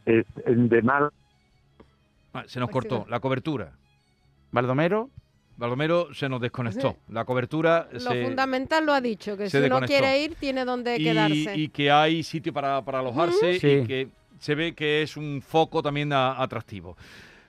Es, 0.05 0.25
de 0.45 0.81
mal 0.81 1.09
Ah, 2.33 2.43
se 2.47 2.59
nos 2.59 2.69
cortó. 2.69 3.05
La 3.09 3.19
cobertura. 3.19 3.71
Baldomero, 4.51 5.09
Baldomero 5.61 6.13
se 6.13 6.27
nos 6.27 6.41
desconectó. 6.41 6.97
La 7.09 7.23
cobertura 7.23 7.87
Lo 7.93 7.99
se... 7.99 8.23
fundamental 8.23 8.85
lo 8.85 8.93
ha 8.93 8.99
dicho, 8.99 9.37
que 9.37 9.45
se 9.49 9.51
si 9.51 9.57
uno 9.57 9.79
desconectó. 9.79 9.87
quiere 9.93 10.23
ir, 10.23 10.35
tiene 10.35 10.65
donde 10.65 10.97
y, 10.97 11.03
quedarse. 11.03 11.55
y 11.55 11.69
que 11.69 11.91
hay 11.91 12.23
sitio 12.23 12.51
para, 12.51 12.81
para 12.83 12.99
alojarse 12.99 13.59
Sí. 13.59 13.67
y 13.67 13.85
que 13.87 14.07
se 14.39 14.55
ve 14.55 14.73
que 14.73 15.03
es 15.03 15.15
un 15.17 15.41
foco 15.45 15.83
también 15.83 16.11
a- 16.13 16.41
atractivo. 16.41 16.97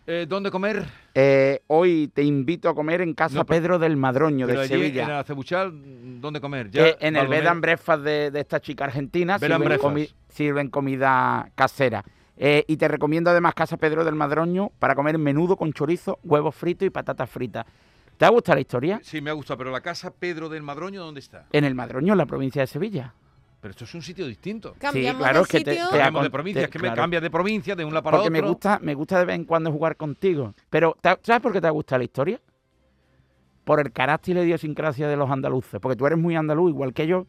Eh, 0.07 0.26
¿Dónde 0.28 0.50
comer? 0.50 0.85
eh, 1.14 1.61
hoy 1.69 2.11
te 2.12 2.23
invito 2.23 2.69
a 2.69 2.75
comer 2.75 3.00
en 3.02 3.14
Casa 3.14 3.37
No, 3.37 3.47
pero- 3.47 3.61
Pedro 3.61 3.78
del 3.78 3.97
Madroño 3.97 4.47
Pero 4.47 4.59
de 4.61 4.64
allí 4.66 4.75
Sevilla. 4.75 5.04
en 5.04 5.11
Acebuchal, 5.12 5.73
¿dónde 6.21 6.40
comer? 6.40 6.71
que 6.71 6.97
en 7.00 7.16
el 7.16 7.28
bed 7.28 7.47
and 7.47 7.61
breakfast 7.61 8.02
de, 8.02 8.31
de 8.31 8.40
esta 8.40 8.61
chica 8.61 8.85
argentina 8.85 9.38
sirven, 9.38 9.78
comi- 9.78 10.12
sirven 10.28 10.69
comida 10.71 11.50
casera. 11.54 12.04
Eh, 12.37 12.64
y 12.66 12.76
te 12.78 12.88
recomiendo 12.88 13.31
además 13.31 13.54
Casa 13.54 13.76
Pedro 13.76 14.04
del 14.04 14.16
Madroño 14.16 14.71
para 14.81 14.95
comer 14.97 15.16
menudo 15.19 15.57
con 15.57 15.73
chorizo, 15.73 16.19
huevos 16.25 16.54
fritos 16.57 16.85
y 16.87 16.90
patatas 16.90 17.31
fritas. 17.31 17.64
¿Te 18.16 18.25
ha 18.25 18.28
gustado 18.28 18.54
la 18.57 18.61
historia? 18.61 19.00
Sí, 19.02 19.21
me 19.21 19.31
ha 19.31 19.33
gustado, 19.33 19.59
pero 19.59 19.71
la 19.71 19.81
casa 19.81 20.12
Pedro 20.12 20.49
del 20.49 20.62
Madroño, 20.62 21.02
¿dónde 21.02 21.21
está? 21.21 21.47
En 21.52 21.64
el 21.64 21.75
Madroño, 21.75 22.12
en 22.12 22.19
la 22.19 22.26
provincia 22.26 22.62
de 22.62 22.66
Sevilla. 22.66 23.14
Pero 23.61 23.71
esto 23.73 23.85
es 23.85 23.95
un 23.95 24.02
sitio 24.02 24.26
distinto. 24.26 24.75
Cambiamos 24.78 25.23
claro, 25.23 25.38
de 25.38 25.42
es 25.42 25.49
que 25.49 25.61
te- 25.61 25.71
sitio. 25.73 25.85
te- 25.87 25.90
Cambiamos 25.99 26.23
de 26.25 26.31
provincia, 26.31 26.61
te- 26.62 26.64
es 26.66 26.71
que 26.71 26.78
me 26.78 26.83
claro. 26.88 27.02
cambia 27.02 27.21
de 27.21 27.31
provincia 27.31 27.76
de 27.76 27.85
un 27.85 27.92
lado 27.92 28.02
para 28.02 28.16
Porque 28.19 28.28
otro. 28.28 28.42
me 28.42 28.49
gusta, 28.49 28.78
me 28.83 28.95
gusta 28.95 29.19
de 29.21 29.25
vez 29.25 29.37
en 29.37 29.45
cuando 29.45 29.71
jugar 29.71 29.97
contigo. 29.97 30.54
Pero, 30.71 30.97
¿te 31.00 31.09
ha- 31.11 31.19
¿sabes 31.23 31.42
por 31.42 31.52
qué 31.52 31.61
te 31.61 31.66
ha 31.69 31.71
gustado 31.71 31.99
la 31.99 32.04
historia? 32.04 32.40
Por 33.64 33.78
el 33.78 33.92
carácter 33.92 34.33
y 34.33 34.38
la 34.38 34.45
idiosincrasia 34.45 35.07
de 35.09 35.16
los 35.16 35.31
andaluces. 35.31 35.81
Porque 35.81 35.95
tú 35.97 36.07
eres 36.07 36.19
muy 36.19 36.35
andaluz, 36.35 36.71
igual 36.71 36.92
que 36.92 37.07
yo, 37.07 37.26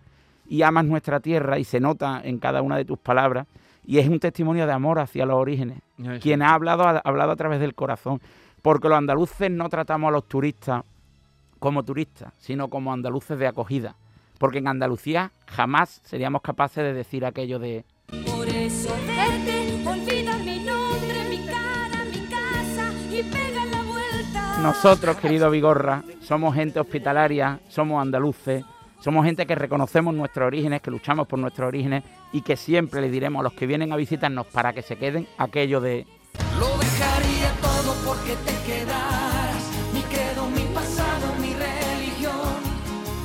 y 0.47 0.63
amas 0.63 0.85
nuestra 0.85 1.19
tierra 1.19 1.59
y 1.59 1.63
se 1.63 1.79
nota 1.79 2.21
en 2.23 2.39
cada 2.39 2.61
una 2.63 2.77
de 2.77 2.85
tus 2.85 2.97
palabras. 2.97 3.45
Y 3.85 3.99
es 3.99 4.07
un 4.07 4.19
testimonio 4.19 4.65
de 4.65 4.71
amor 4.71 4.97
hacia 4.99 5.25
los 5.27 5.35
orígenes. 5.35 5.79
Quien 6.21 6.41
ha 6.41 6.53
hablado, 6.55 6.83
ha 6.83 6.97
hablado 7.03 7.31
a 7.31 7.35
través 7.35 7.59
del 7.59 7.75
corazón. 7.75 8.19
Porque 8.63 8.87
los 8.87 8.97
andaluces 8.97 9.51
no 9.51 9.67
tratamos 9.67 10.07
a 10.07 10.11
los 10.11 10.27
turistas 10.27 10.83
como 11.59 11.83
turistas, 11.83 12.33
sino 12.39 12.69
como 12.69 12.93
andaluces 12.93 13.37
de 13.37 13.45
acogida. 13.45 13.95
Porque 14.37 14.59
en 14.59 14.69
Andalucía 14.69 15.31
jamás 15.47 16.01
seríamos 16.05 16.41
capaces 16.41 16.81
de 16.81 16.93
decir 16.93 17.25
aquello 17.25 17.59
de 17.59 17.83
Por 18.07 18.47
eso 18.47 18.95
vete, 19.05 19.85
olvida 19.85 20.37
mi 20.37 20.63
nombre, 20.63 21.29
mi 21.29 21.45
cara, 21.45 22.05
mi 22.09 22.25
casa 22.27 22.91
y 23.11 23.21
pega 23.23 23.65
la 23.65 23.83
vuelta. 23.83 24.61
nosotros, 24.61 25.17
querido 25.17 25.51
Vigorra, 25.51 26.03
somos 26.21 26.55
gente 26.55 26.79
hospitalaria, 26.79 27.59
somos 27.67 28.01
andaluces, 28.01 28.63
somos 29.01 29.25
gente 29.25 29.45
que 29.45 29.55
reconocemos 29.55 30.13
nuestros 30.13 30.47
orígenes, 30.47 30.81
que 30.81 30.89
luchamos 30.89 31.27
por 31.27 31.37
nuestros 31.37 31.67
orígenes 31.67 32.05
y 32.31 32.41
que 32.41 32.55
siempre 32.55 33.01
le 33.01 33.09
diremos 33.09 33.41
a 33.41 33.43
los 33.43 33.53
que 33.53 33.67
vienen 33.67 33.91
a 33.91 33.97
visitarnos 33.97 34.47
para 34.47 34.71
que 34.71 34.81
se 34.81 34.97
queden 34.97 35.27
aquello 35.37 35.81
de 35.81 36.07
porque 38.05 38.35
te 38.45 38.55
quedaras. 38.65 39.63
Mi 39.93 40.01
credo, 40.01 40.47
mi 40.47 40.63
pasado, 40.73 41.33
mi 41.39 41.53
religión. 41.53 42.61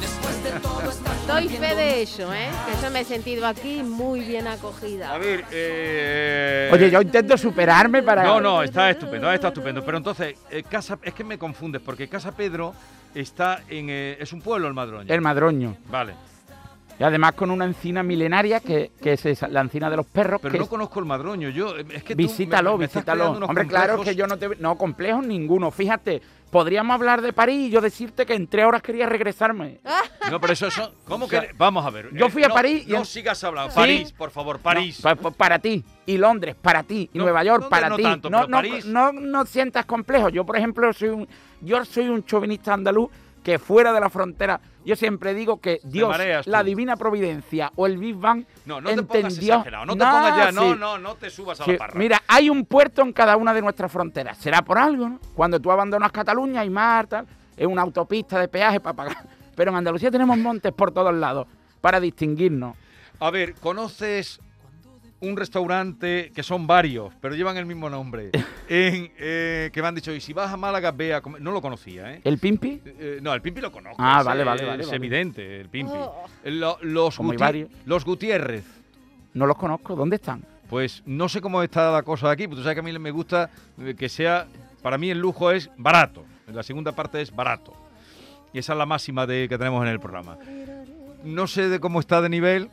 Después 0.00 0.44
de 0.44 0.50
todo 0.60 0.90
estás 0.90 1.26
Doy 1.26 1.48
fe 1.48 1.74
de 1.74 2.00
ello, 2.00 2.32
¿eh? 2.32 2.48
Que 2.66 2.82
yo 2.82 2.90
me 2.90 3.00
he 3.00 3.04
sentido 3.04 3.46
aquí 3.46 3.82
muy 3.82 4.20
bien 4.20 4.46
acogida. 4.46 5.14
A 5.14 5.18
ver, 5.18 5.44
eh... 5.50 6.70
Oye, 6.72 6.90
yo 6.90 7.02
intento 7.02 7.36
superarme 7.36 8.02
para... 8.02 8.22
No, 8.22 8.40
no, 8.40 8.62
está 8.62 8.90
estupendo, 8.90 9.30
está 9.30 9.48
estupendo. 9.48 9.84
Pero 9.84 9.98
entonces, 9.98 10.36
eh, 10.50 10.62
Casa, 10.62 10.98
es 11.02 11.12
que 11.12 11.24
me 11.24 11.36
confundes, 11.38 11.82
porque 11.82 12.08
Casa 12.08 12.32
Pedro 12.32 12.74
está 13.14 13.62
en. 13.68 13.88
eh, 13.90 14.16
es 14.20 14.32
un 14.32 14.40
pueblo, 14.40 14.68
el 14.68 14.74
Madroño. 14.74 15.12
El 15.12 15.20
madroño. 15.20 15.76
Vale. 15.90 16.14
Y 16.98 17.04
además 17.04 17.32
con 17.34 17.50
una 17.52 17.64
encina 17.64 18.02
milenaria 18.02 18.58
que, 18.60 18.90
que 19.00 19.12
es 19.12 19.24
esa, 19.24 19.46
la 19.48 19.60
encina 19.60 19.88
de 19.88 19.96
los 19.96 20.06
perros. 20.06 20.40
Pero 20.42 20.52
que 20.52 20.58
no 20.58 20.64
es- 20.64 20.70
conozco 20.70 20.98
el 20.98 21.06
Madroño. 21.06 21.48
Yo, 21.50 21.76
eh, 21.76 21.84
es 21.94 22.02
que 22.02 22.14
tú 22.14 22.18
visítalo, 22.18 22.72
me- 22.72 22.78
me 22.78 22.84
estás 22.86 23.04
visítalo. 23.04 23.30
Hombre, 23.46 23.66
claro 23.68 23.96
complejos. 23.96 24.04
que 24.06 24.14
yo 24.16 24.26
no 24.26 24.36
te... 24.36 24.48
No, 24.60 24.76
complejos 24.76 25.24
ninguno. 25.24 25.70
Fíjate, 25.70 26.20
podríamos 26.50 26.92
hablar 26.94 27.22
de 27.22 27.32
París 27.32 27.68
y 27.68 27.70
yo 27.70 27.80
decirte 27.80 28.26
que 28.26 28.34
en 28.34 28.48
tres 28.48 28.66
horas 28.66 28.82
quería 28.82 29.06
regresarme. 29.06 29.78
No, 30.28 30.40
pero 30.40 30.52
eso 30.54 30.66
es. 30.66 30.74
¿Cómo 31.04 31.26
O 31.26 31.28
sea, 31.28 31.42
que.? 31.42 31.52
Vamos 31.56 31.86
a 31.86 31.90
ver. 31.90 32.06
eh, 32.06 32.10
yo 32.14 32.28
fui 32.30 32.42
a 32.42 32.48
no- 32.48 32.54
París 32.54 32.84
y 32.88 32.90
No 32.90 33.04
sigas 33.04 33.44
hablando. 33.44 33.70
¿Sí? 33.70 33.76
París, 33.76 34.12
por 34.12 34.30
favor, 34.32 34.58
París. 34.58 34.98
No, 35.04 35.14
pa- 35.14 35.14
pa- 35.14 35.30
para 35.30 35.58
ti. 35.60 35.84
Y 36.04 36.18
Londres, 36.18 36.56
para 36.60 36.82
ti. 36.82 37.08
Y 37.12 37.18
No, 37.18 37.24
Nueva 37.24 37.44
York, 37.44 37.60
¿dónde 37.62 37.70
para 37.70 37.94
ti. 37.94 38.02
tanto? 38.02 38.28
no, 38.28 38.46
no, 38.48 39.12
no 39.12 39.46
sientas 39.46 39.86
complejo. 39.86 40.30
Yo, 40.30 40.44
por 40.44 40.56
ejemplo, 40.56 40.92
soy 40.92 41.10
un, 41.10 41.28
yo 41.60 41.84
soy 41.84 42.08
un 42.08 42.24
chauvinista 42.24 42.74
andaluz 42.74 43.08
que 43.42 43.58
fuera 43.58 43.92
de 43.92 44.00
la 44.00 44.10
frontera, 44.10 44.60
yo 44.84 44.96
siempre 44.96 45.34
digo 45.34 45.60
que 45.60 45.80
Dios, 45.84 46.16
la 46.46 46.62
divina 46.62 46.96
providencia 46.96 47.72
o 47.76 47.86
el 47.86 47.98
Big 47.98 48.16
Bang 48.16 48.44
No, 48.66 48.80
no 48.80 48.90
te 48.90 49.02
pongas 49.02 49.32
entendió... 49.34 49.54
exagerado. 49.54 49.86
No 49.86 49.92
te 49.94 50.04
pongas 50.04 50.36
ya. 50.36 50.52
No, 50.52 50.72
sí. 50.72 50.78
no, 50.78 50.98
no 50.98 51.14
te 51.14 51.30
subas 51.30 51.60
a 51.60 51.64
Sí, 51.64 51.72
la 51.72 51.78
parra. 51.78 51.94
mira, 51.98 52.22
hay 52.26 52.50
un 52.50 52.64
puerto 52.64 53.02
en 53.02 53.12
cada 53.12 53.36
una 53.36 53.52
de 53.54 53.60
nuestras 53.62 53.90
fronteras. 53.92 54.38
Será 54.38 54.62
por 54.62 54.78
algo, 54.78 55.08
¿no? 55.08 55.20
Cuando 55.34 55.60
tú 55.60 55.70
abandonas 55.70 56.10
Cataluña 56.12 56.64
y 56.64 56.70
mar, 56.70 57.06
tal, 57.06 57.26
es 57.56 57.66
una 57.66 57.82
autopista 57.82 58.38
de 58.40 58.48
peaje 58.48 58.80
para 58.80 58.96
pagar. 58.96 59.16
Pero 59.56 59.70
en 59.70 59.76
Andalucía 59.78 60.10
tenemos 60.10 60.36
montes 60.38 60.72
por 60.72 60.90
todos 60.92 61.14
lados 61.14 61.46
para 61.80 62.00
distinguirnos. 62.00 62.76
A 63.20 63.30
ver, 63.30 63.54
¿conoces 63.54 64.40
un 65.20 65.36
restaurante 65.36 66.30
que 66.34 66.42
son 66.42 66.66
varios, 66.66 67.12
pero 67.20 67.34
llevan 67.34 67.56
el 67.56 67.66
mismo 67.66 67.90
nombre? 67.90 68.30
en, 68.68 69.10
eh, 69.18 69.70
que 69.72 69.82
me 69.82 69.88
han 69.88 69.94
dicho, 69.94 70.12
y 70.12 70.20
si 70.20 70.32
vas 70.32 70.52
a 70.52 70.56
Málaga, 70.56 70.90
ve 70.92 71.14
a 71.14 71.20
comer. 71.20 71.40
No 71.42 71.50
lo 71.52 71.60
conocía, 71.60 72.12
¿eh? 72.14 72.20
¿El 72.24 72.38
Pimpi? 72.38 72.80
Eh, 72.84 73.18
no, 73.22 73.34
el 73.34 73.42
Pimpi 73.42 73.60
lo 73.60 73.72
conozco. 73.72 73.96
Ah, 73.98 74.22
vale, 74.22 74.44
vale, 74.44 74.64
vale, 74.64 74.82
Es 74.82 74.86
vale. 74.88 74.96
evidente, 74.96 75.60
el 75.60 75.68
Pimpi. 75.68 75.92
Oh. 75.94 76.24
Lo- 76.44 76.78
los, 76.82 77.16
Como 77.16 77.32
hay 77.32 77.36
Guti- 77.36 77.40
varios. 77.40 77.70
los 77.84 78.04
Gutiérrez. 78.04 78.64
No 79.34 79.46
los 79.46 79.56
conozco. 79.56 79.94
¿Dónde 79.96 80.16
están? 80.16 80.44
Pues 80.70 81.02
no 81.06 81.28
sé 81.28 81.40
cómo 81.40 81.62
está 81.62 81.90
la 81.90 82.02
cosa 82.02 82.30
aquí, 82.30 82.44
pero 82.44 82.56
tú 82.56 82.62
sabes 82.62 82.74
que 82.76 82.80
a 82.80 82.82
mí 82.82 82.98
me 82.98 83.10
gusta 83.10 83.50
eh, 83.80 83.94
que 83.98 84.08
sea. 84.08 84.46
Para 84.82 84.98
mí 84.98 85.10
el 85.10 85.18
lujo 85.18 85.50
es 85.50 85.70
barato. 85.76 86.24
La 86.52 86.62
segunda 86.62 86.92
parte 86.92 87.20
es 87.20 87.34
barato. 87.34 87.74
Y 88.52 88.58
esa 88.58 88.72
es 88.74 88.78
la 88.78 88.86
máxima 88.86 89.26
de, 89.26 89.48
que 89.48 89.58
tenemos 89.58 89.82
en 89.82 89.88
el 89.90 89.98
programa. 90.00 90.38
No 91.24 91.46
sé 91.46 91.68
de 91.68 91.80
cómo 91.80 92.00
está 92.00 92.22
de 92.22 92.28
nivel 92.28 92.70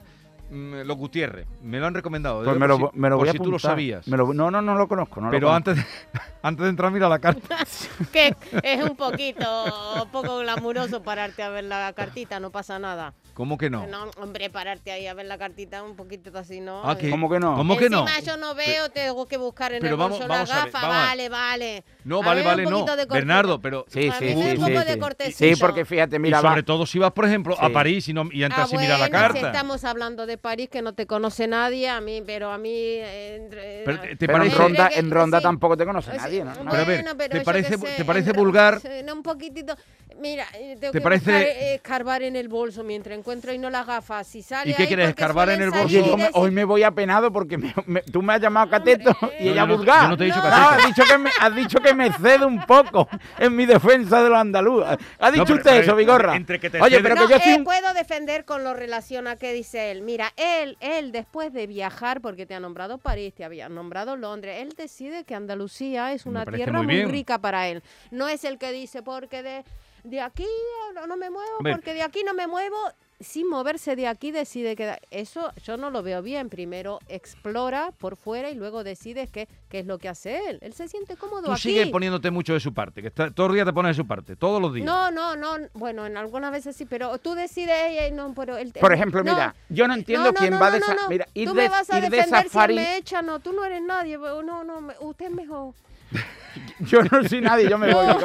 los 0.52 0.98
Gutiérrez. 0.98 1.48
Me 1.62 1.80
lo 1.80 1.88
han 1.88 1.94
recomendado. 1.94 2.44
Pues 2.44 2.58
me 2.58 2.68
por 2.68 2.80
lo, 2.80 2.92
si, 2.92 3.00
me 3.00 3.10
lo 3.10 3.16
por 3.18 3.26
voy 3.26 3.30
a 3.30 3.32
si 3.34 3.38
tú 3.40 3.52
lo 3.52 3.60
sabías. 3.60 4.08
Me 4.08 4.18
lo- 4.18 4.34
no, 4.34 4.52
no, 4.52 4.62
no 4.62 4.76
lo 4.76 4.88
conozco. 4.88 5.20
no 5.22 5.28
lo 5.28 5.32
pero 5.32 5.48
conozco. 5.48 5.72
antes 5.72 5.86
de, 5.86 6.20
antes 6.44 6.64
de 6.64 6.70
entrar, 6.70 6.92
mira 6.92 7.10
la 7.10 7.20
carta. 7.20 7.58
Que 8.12 8.36
es 8.64 8.84
un 8.84 8.96
poquito 8.96 10.08
poco 10.12 10.38
glamuroso 10.40 11.02
pararte 11.04 11.44
a 11.44 11.50
ver 11.50 11.64
la 11.66 11.92
cartita, 11.94 12.40
no 12.40 12.52
pasa 12.52 12.78
nada. 12.80 13.14
¿Cómo 13.34 13.58
que 13.58 13.70
no? 13.70 13.86
No, 13.88 14.06
hombre, 14.22 14.50
pararte 14.50 14.92
ahí 14.92 15.08
a 15.08 15.14
ver 15.14 15.26
la 15.26 15.38
cartita 15.38 15.84
un 15.84 15.96
poquito 15.98 16.38
así, 16.38 16.62
¿no? 16.62 16.82
Ah, 16.90 16.98
¿qué? 16.98 17.10
¿Cómo 17.10 17.30
que 17.30 17.40
no? 17.40 17.56
¿Cómo 17.56 17.76
que 17.76 17.90
no? 17.90 18.02
Encima 18.08 18.20
yo 18.22 18.38
no 18.38 18.56
veo, 18.56 18.90
tengo 18.90 19.28
que 19.28 19.36
buscar 19.38 19.74
en 19.74 19.82
Pero 19.82 19.96
el 19.96 20.00
vamos- 20.00 20.20
bolso 20.20 20.30
vamos 20.30 20.50
la 20.50 20.66
gafa, 20.66 20.88
vale, 20.88 21.28
vale. 21.30 21.84
No, 22.06 22.22
vale, 22.24 22.44
vale, 22.44 22.66
un 22.66 22.72
no. 22.72 22.86
Bernardo, 23.10 23.60
pero. 23.60 23.86
Sí, 23.90 24.10
sí, 24.20 24.30
sí, 24.30 24.36
un 24.36 24.44
sí, 24.52 24.56
poco 24.58 24.82
sí. 24.82 24.88
de 24.88 25.00
cortesía. 25.00 25.56
Sí, 25.56 25.60
porque 25.60 25.84
fíjate, 25.84 26.18
mira, 26.20 26.38
y 26.38 26.42
sobre 26.42 26.62
va- 26.62 26.66
todo 26.66 26.86
si 26.86 27.00
vas, 27.00 27.12
por 27.12 27.26
ejemplo, 27.26 27.56
a. 27.60 27.70
París 27.70 28.08
y, 28.08 28.14
no, 28.14 28.30
y 28.32 28.44
entras 28.44 28.70
Ah, 28.72 28.76
y 28.76 28.78
miras 28.78 29.00
la 29.00 29.08
bueno, 29.10 29.20
carta. 29.20 29.40
si 29.40 29.46
estamos 29.46 29.84
hablando 29.84 30.26
de 30.26 30.35
París, 30.38 30.70
que 30.70 30.82
no 30.82 30.94
te 30.94 31.06
conoce 31.08 31.48
nadie, 31.48 31.90
a 31.90 32.00
mí, 32.02 32.22
pero 32.26 32.52
a 32.52 32.58
mí... 32.58 32.70
eh, 32.74 33.36
entre- 33.42 33.84
Pero 33.86 34.02
te- 34.02 34.16
te 34.16 34.28
Pero 34.28 34.44
en 34.44 34.52
Ronda, 34.52 34.90
que- 34.90 35.00
en 35.00 35.12
Ronda 35.12 35.38
sí. 35.40 35.44
tampoco 35.44 35.78
te 35.78 35.86
conoce 35.86 36.16
nadie, 36.16 36.44
¿no? 36.44 36.52
bueno, 36.56 36.72
Pero 36.72 36.82
a 36.82 36.86
ver, 36.86 37.06
pero 37.18 37.30
¿te 37.30 37.42
parece 37.42 37.78
sé, 37.78 37.88
te 37.98 38.06
parece 38.06 38.30
entre- 38.30 38.42
vulgar? 38.44 38.82
un 39.14 39.24
poquitito. 39.24 39.76
Mira, 40.18 40.46
eh, 40.54 40.78
tengo 40.80 40.92
¿Te 40.94 41.00
que 41.00 41.02
parece- 41.04 41.32
buscar, 41.32 41.42
eh, 41.44 41.76
escarbar 41.76 42.24
en 42.24 42.36
el 42.36 42.48
bolso 42.48 42.84
mientras 42.84 43.18
encuentro 43.18 43.52
y 43.54 43.58
no 43.58 43.70
las 43.70 43.86
gafas. 43.86 44.26
Si 44.26 44.42
sale 44.42 44.72
¿Y 44.72 44.74
qué 44.74 44.84
ahí 44.84 44.88
quieres, 44.88 45.10
escarbar 45.10 45.50
en 45.50 45.62
el 45.62 45.72
bolso? 45.72 45.86
Oye, 45.86 46.16
me- 46.16 46.30
hoy 46.34 46.52
me 46.52 46.64
voy 46.64 46.84
apenado 46.84 47.32
porque 47.34 47.58
me- 47.58 47.74
me- 47.86 48.02
tú 48.02 48.22
me 48.22 48.34
has 48.34 48.42
llamado 48.42 48.70
cateto 48.70 49.16
Hombre, 49.22 49.38
y 49.42 49.50
ella 49.50 49.66
no- 49.66 49.76
vulgar. 49.78 50.04
yo 50.04 50.08
no 50.10 50.18
te 50.18 50.24
he 50.24 50.28
dicho 50.28 50.38
No, 50.38 50.44
cateto. 50.44 50.70
has 50.70 50.86
dicho 50.88 51.04
que 51.04 51.18
me, 51.18 51.30
has 51.40 51.56
dicho 51.56 51.80
que 51.80 51.94
me 51.94 52.12
cedo 52.14 52.48
un 52.48 52.66
poco 52.66 53.10
en 53.40 53.56
mi 53.56 53.66
defensa 53.66 54.24
de 54.24 54.30
los 54.30 54.38
andaluz. 54.40 54.86
¿Ha 55.20 55.32
dicho 55.32 55.44
pero- 55.46 55.56
usted 55.58 55.72
pero 55.72 55.82
eso, 55.84 55.96
Vigorra? 55.96 56.36
entre 56.36 56.60
que 56.60 56.70
te 56.70 56.82
Oye, 56.82 56.96
cede- 56.98 57.04
pero 57.04 57.16
No, 57.16 57.28
que 57.28 57.34
yo 57.34 57.40
soy 57.40 57.52
eh, 57.52 57.56
un... 57.58 57.64
puedo 57.66 57.94
defender 57.94 58.46
con 58.46 58.64
lo 58.64 58.74
relaciona 58.74 59.32
a 59.32 59.36
que 59.36 59.52
dice 59.54 59.92
él. 59.92 60.02
Mira, 60.02 60.32
él, 60.38 60.78
él 60.80 61.12
después 61.12 61.52
de 61.52 61.68
viajar, 61.68 62.22
porque 62.22 62.46
te 62.46 62.56
ha 62.56 62.60
nombrado 62.62 62.98
París, 63.00 63.34
te 63.36 63.44
había 63.44 63.68
nombrado 63.70 64.16
Londres, 64.16 64.60
él 64.62 64.74
decide 64.78 65.26
que 65.26 65.36
Andalucía 65.36 66.14
es 66.14 66.26
una 66.26 66.46
tierra 66.46 66.82
muy 66.82 67.04
muy, 67.04 67.12
rica 67.12 67.40
para 67.40 67.68
él. 67.68 67.84
No 68.12 68.28
es 68.30 68.44
el 68.46 68.58
que 68.58 68.72
dice 68.72 69.02
porque 69.04 69.44
de, 69.44 69.64
de 70.06 70.22
aquí 70.22 70.46
no, 70.94 71.08
no 71.08 71.18
me 71.18 71.30
muevo, 71.30 71.58
porque 71.60 71.94
de 71.94 72.02
aquí 72.02 72.24
no 72.24 72.34
me 72.34 72.48
muevo. 72.48 72.78
Sin 73.22 73.50
moverse 73.50 73.96
de 73.96 74.08
aquí 74.10 74.32
decide 74.32 74.76
que 74.76 75.00
eso 75.10 75.50
yo 75.64 75.78
no 75.78 75.90
lo 75.90 76.04
veo 76.04 76.22
bien. 76.22 76.50
Primero 76.50 77.00
explora 77.08 77.94
por 77.98 78.18
fuera 78.18 78.50
y 78.50 78.56
luego 78.56 78.84
decide 78.84 79.28
qué, 79.30 79.48
qué 79.70 79.80
es 79.80 79.86
lo 79.86 80.00
que 80.00 80.10
hace 80.10 80.50
él. 80.50 80.60
Él 80.62 80.74
se 80.74 80.90
siente 80.90 81.16
cómodo 81.16 81.44
Tú 81.44 81.52
aquí. 81.54 81.62
sigues 81.62 81.88
poniéndote 81.88 82.30
mucho 82.30 82.52
de 82.52 82.60
su 82.60 82.74
parte, 82.74 83.02
que 83.02 83.08
está, 83.08 83.32
todos 83.32 83.48
los 83.48 83.56
días 83.56 83.66
te 83.66 83.72
pones 83.72 83.96
de 83.96 84.04
su 84.04 84.06
parte, 84.06 84.36
todos 84.36 84.62
los 84.62 84.74
días. 84.74 84.86
No, 84.86 85.12
no, 85.12 85.38
no. 85.38 85.56
Bueno, 85.76 86.06
en 86.06 86.18
algunas 86.18 86.52
veces 86.52 86.76
sí, 86.76 86.86
pero 86.86 87.18
tú 87.20 87.36
decides 87.36 87.74
ella 87.88 88.06
y 88.08 88.12
no, 88.12 88.34
pero 88.34 88.58
él. 88.58 88.74
Por 88.78 88.92
ejemplo, 88.92 89.24
no, 89.24 89.32
mira, 89.34 89.56
yo 89.70 89.88
no 89.88 89.94
entiendo 89.94 90.34
no, 90.34 90.34
quién 90.34 90.62
va 90.62 90.72
de... 90.72 90.82
no, 90.82 90.86
sa- 90.86 90.96
no. 90.96 91.08
Mira, 91.08 91.26
ir 91.34 91.48
Tú 91.48 91.54
de, 91.56 91.62
me 91.62 91.70
vas 91.70 91.90
a 91.90 91.98
ir 91.98 92.04
de 92.04 92.18
defender 92.18 92.50
si 92.50 92.74
me 92.74 92.98
echa, 92.98 93.22
no, 93.22 93.40
tú 93.40 93.54
no 93.54 93.64
eres 93.64 93.82
nadie. 93.82 94.18
No, 94.18 94.44
no, 94.66 94.88
usted 95.00 95.28
es 95.28 95.32
mejor. 95.32 95.74
Yo 96.82 97.02
no 97.04 97.24
soy 97.28 97.42
nadie, 97.42 97.68
yo 97.70 97.78
me 97.78 97.94
voy. 97.94 98.06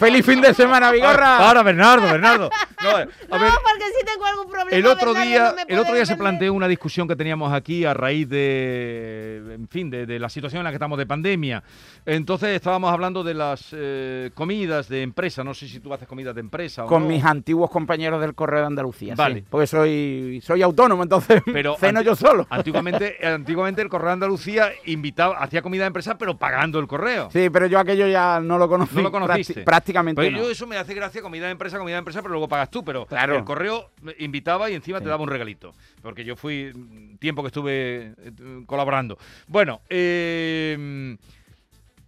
¡Feliz 0.00 0.24
fin 0.24 0.40
de 0.40 0.54
semana, 0.54 0.90
Vigorra! 0.90 1.36
Ahora, 1.46 1.62
Bernardo, 1.62 2.10
Bernardo. 2.10 2.50
No, 2.82 2.88
a 2.96 3.04
No, 3.04 3.10
porque 3.28 3.84
si 3.98 4.06
tengo 4.06 4.24
algún 4.24 4.48
problema. 4.50 4.70
el 4.70 4.86
otro 4.86 5.12
Bernardo 5.12 5.28
día, 5.28 5.54
no 5.54 5.74
el 5.74 5.78
otro 5.80 5.94
día 5.94 6.06
se 6.06 6.16
planteó 6.16 6.54
una 6.54 6.66
discusión 6.66 7.06
que 7.06 7.14
teníamos 7.14 7.52
aquí 7.52 7.84
a 7.84 7.92
raíz 7.92 8.26
de, 8.26 9.42
en 9.54 9.68
fin, 9.68 9.90
de, 9.90 10.06
de 10.06 10.18
la 10.18 10.30
situación 10.30 10.60
en 10.60 10.64
la 10.64 10.70
que 10.70 10.76
estamos 10.76 10.96
de 10.96 11.04
pandemia. 11.04 11.62
Entonces 12.06 12.48
estábamos 12.56 12.90
hablando 12.90 13.22
de 13.22 13.34
las 13.34 13.68
eh, 13.72 14.30
comidas 14.34 14.88
de 14.88 15.02
empresa. 15.02 15.44
No 15.44 15.52
sé 15.52 15.68
si 15.68 15.78
tú 15.80 15.92
haces 15.92 16.08
comidas 16.08 16.34
de 16.34 16.40
empresa 16.40 16.84
o 16.84 16.86
Con 16.86 17.02
no. 17.02 17.08
mis 17.10 17.22
antiguos 17.22 17.70
compañeros 17.70 18.18
del 18.22 18.34
Correo 18.34 18.60
de 18.60 18.66
Andalucía, 18.68 19.14
Vale. 19.14 19.40
sí, 19.40 19.44
porque 19.50 19.66
soy, 19.66 20.40
soy 20.42 20.62
autónomo, 20.62 21.02
entonces 21.02 21.42
Pero 21.52 21.76
ceno 21.76 22.00
yo 22.00 22.16
solo. 22.16 22.46
Antiguamente, 22.48 23.18
antiguamente 23.26 23.82
el 23.82 23.90
Correo 23.90 24.06
de 24.08 24.12
Andalucía 24.14 24.70
invitaba, 24.86 25.36
hacía 25.36 25.60
comida 25.60 25.82
de 25.82 25.88
empresa, 25.88 26.16
pero 26.16 26.38
pagando 26.38 26.78
el 26.78 26.86
correo. 26.86 27.28
Sí, 27.30 27.50
pero 27.50 27.66
yo 27.66 27.78
aquello 27.78 28.06
ya 28.06 28.40
no 28.40 28.56
lo 28.56 28.68
conocí. 28.70 28.96
¿No 28.96 29.02
lo 29.02 29.10
conociste? 29.12 29.60
Prácticamente 29.92 30.30
no. 30.30 30.38
yo 30.38 30.50
eso 30.50 30.66
me 30.66 30.76
hace 30.76 30.94
gracia, 30.94 31.20
comida 31.22 31.46
de 31.46 31.52
empresa, 31.52 31.78
comida 31.78 31.94
de 31.96 31.98
empresa, 32.00 32.22
pero 32.22 32.32
luego 32.32 32.48
pagas 32.48 32.70
tú. 32.70 32.84
Pero 32.84 33.06
Claro. 33.06 33.36
el 33.36 33.44
correo 33.44 33.90
invitaba 34.18 34.70
y 34.70 34.74
encima 34.74 35.00
te 35.00 35.08
daba 35.08 35.22
un 35.22 35.28
regalito. 35.28 35.74
Porque 36.02 36.24
yo 36.24 36.36
fui 36.36 36.72
mm, 36.74 37.16
tiempo 37.18 37.42
que 37.42 37.48
estuve 37.48 38.14
eh, 38.18 38.32
colaborando. 38.66 39.18
Bueno, 39.46 39.80
eh, 39.88 41.16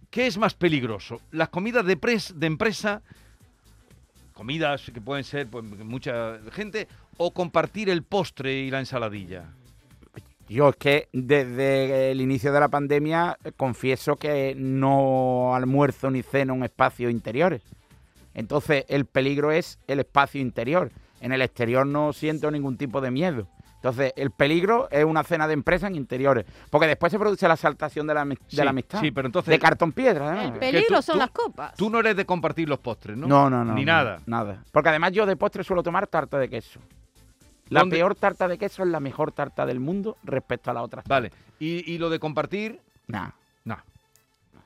¿qué 0.09 0.27
es 0.27 0.37
más 0.37 0.53
peligroso? 0.53 1.21
¿Las 1.31 1.49
comidas 1.49 1.85
de, 1.85 1.99
pres- 1.99 2.33
de 2.33 2.47
empresa, 2.47 3.01
comidas 4.33 4.89
que 4.93 5.01
pueden 5.01 5.23
ser 5.23 5.47
pues, 5.47 5.63
mucha 5.63 6.39
gente, 6.51 6.87
o 7.17 7.31
compartir 7.31 7.89
el 7.89 8.03
postre 8.03 8.53
y 8.59 8.71
la 8.71 8.79
ensaladilla? 8.79 9.45
Yo 10.49 10.69
es 10.69 10.75
que 10.75 11.09
desde 11.13 12.11
el 12.11 12.21
inicio 12.21 12.51
de 12.51 12.59
la 12.59 12.67
pandemia 12.69 13.37
eh, 13.43 13.51
confieso 13.55 14.15
que 14.17 14.53
no 14.57 15.55
almuerzo 15.55 16.11
ni 16.11 16.21
ceno 16.21 16.53
en 16.55 16.63
espacios 16.63 17.11
interiores. 17.11 17.61
Entonces 18.33 18.85
el 18.89 19.05
peligro 19.05 19.51
es 19.51 19.79
el 19.87 19.99
espacio 19.99 20.41
interior. 20.41 20.91
En 21.21 21.31
el 21.31 21.41
exterior 21.41 21.85
no 21.87 22.11
siento 22.13 22.51
ningún 22.51 22.77
tipo 22.77 22.99
de 22.99 23.11
miedo. 23.11 23.47
Entonces, 23.75 24.13
el 24.15 24.31
peligro 24.31 24.87
es 24.91 25.03
una 25.03 25.23
cena 25.25 25.45
de 25.45 25.53
empresa 25.53 25.87
en 25.87 25.95
interiores. 25.95 26.45
Porque 26.69 26.87
después 26.87 27.11
se 27.11 27.19
produce 27.19 27.45
la 27.49 27.57
saltación 27.57 28.07
de 28.07 28.13
la, 28.13 28.23
de 28.23 28.37
Sí, 28.47 28.55
la 28.55 28.69
amistad. 28.69 29.01
sí, 29.01 29.11
pero 29.11 29.27
entonces- 29.27 29.51
De 29.51 29.59
cartón 29.59 29.91
piedra, 29.91 30.31
El 30.31 30.37
además. 30.39 30.57
peligro 30.59 30.95
tú- 30.97 31.01
son 31.01 31.13
tú- 31.15 31.19
las 31.19 31.29
copas. 31.31 31.75
Tú 31.75 31.89
no 31.89 31.99
eres 31.99 32.15
de 32.15 32.25
compartir 32.25 32.69
los 32.69 32.79
postres, 32.79 33.17
¿no? 33.17 33.27
No, 33.27 33.49
no, 33.49 33.65
no. 33.65 33.73
Ni 33.73 33.83
no, 33.83 33.91
nada. 33.91 34.21
Nada. 34.25 34.63
Porque 34.71 34.87
además 34.87 35.11
yo 35.11 35.25
de 35.25 35.35
postre 35.35 35.65
suelo 35.65 35.83
tomar 35.83 36.07
tarta 36.07 36.39
de 36.39 36.47
queso. 36.49 36.79
La 37.69 37.79
¿Dónde? 37.81 37.95
peor 37.97 38.15
tarta 38.15 38.47
de 38.47 38.57
queso 38.57 38.83
es 38.83 38.89
la 38.89 38.99
mejor 38.99 39.31
tarta 39.31 39.65
del 39.65 39.79
mundo 39.79 40.17
respecto 40.23 40.69
a 40.69 40.73
la 40.73 40.81
otra. 40.83 41.03
Vale. 41.07 41.31
¿Y, 41.59 41.91
y 41.91 41.97
lo 41.97 42.09
de 42.09 42.19
compartir? 42.19 42.79
Nah. 43.07 43.29
No. 43.65 43.77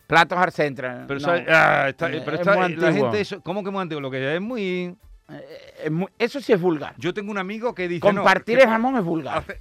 Platos 0.08 0.38
al 0.38 0.52
centro. 0.52 0.88
Pero, 1.08 1.20
no. 1.20 1.26
sabe- 1.26 1.46
ah, 1.50 1.90
está- 1.90 2.10
Eh, 2.12 2.22
pero 2.24 2.36
es 2.36 2.40
está- 2.42 2.52
muy 2.58 2.60
la 2.76 2.88
antiguo. 2.88 3.04
gente, 3.10 3.22
eso, 3.22 3.42
¿cómo 3.42 3.64
que 3.64 3.72
muy 3.72 3.82
antiguo? 3.82 4.02
Lo 4.02 4.10
que 4.12 4.36
es 4.36 4.42
muy... 4.42 4.96
Eh, 5.30 5.74
es 5.86 5.92
muy- 5.92 6.08
eso 6.18 6.40
sí 6.40 6.54
es 6.54 6.60
vulgar. 6.62 6.96
Yo 6.98 7.14
tengo 7.14 7.32
un 7.32 7.38
amigo 7.38 7.76
que 7.76 7.88
dice... 7.88 8.08
no, 8.12 8.22
Compartir 8.22 8.58
que 8.58 8.64
el 8.64 8.70
jamón 8.70 8.96
es 8.98 9.04
vulgar. 9.04 9.38
hace- 9.40 9.60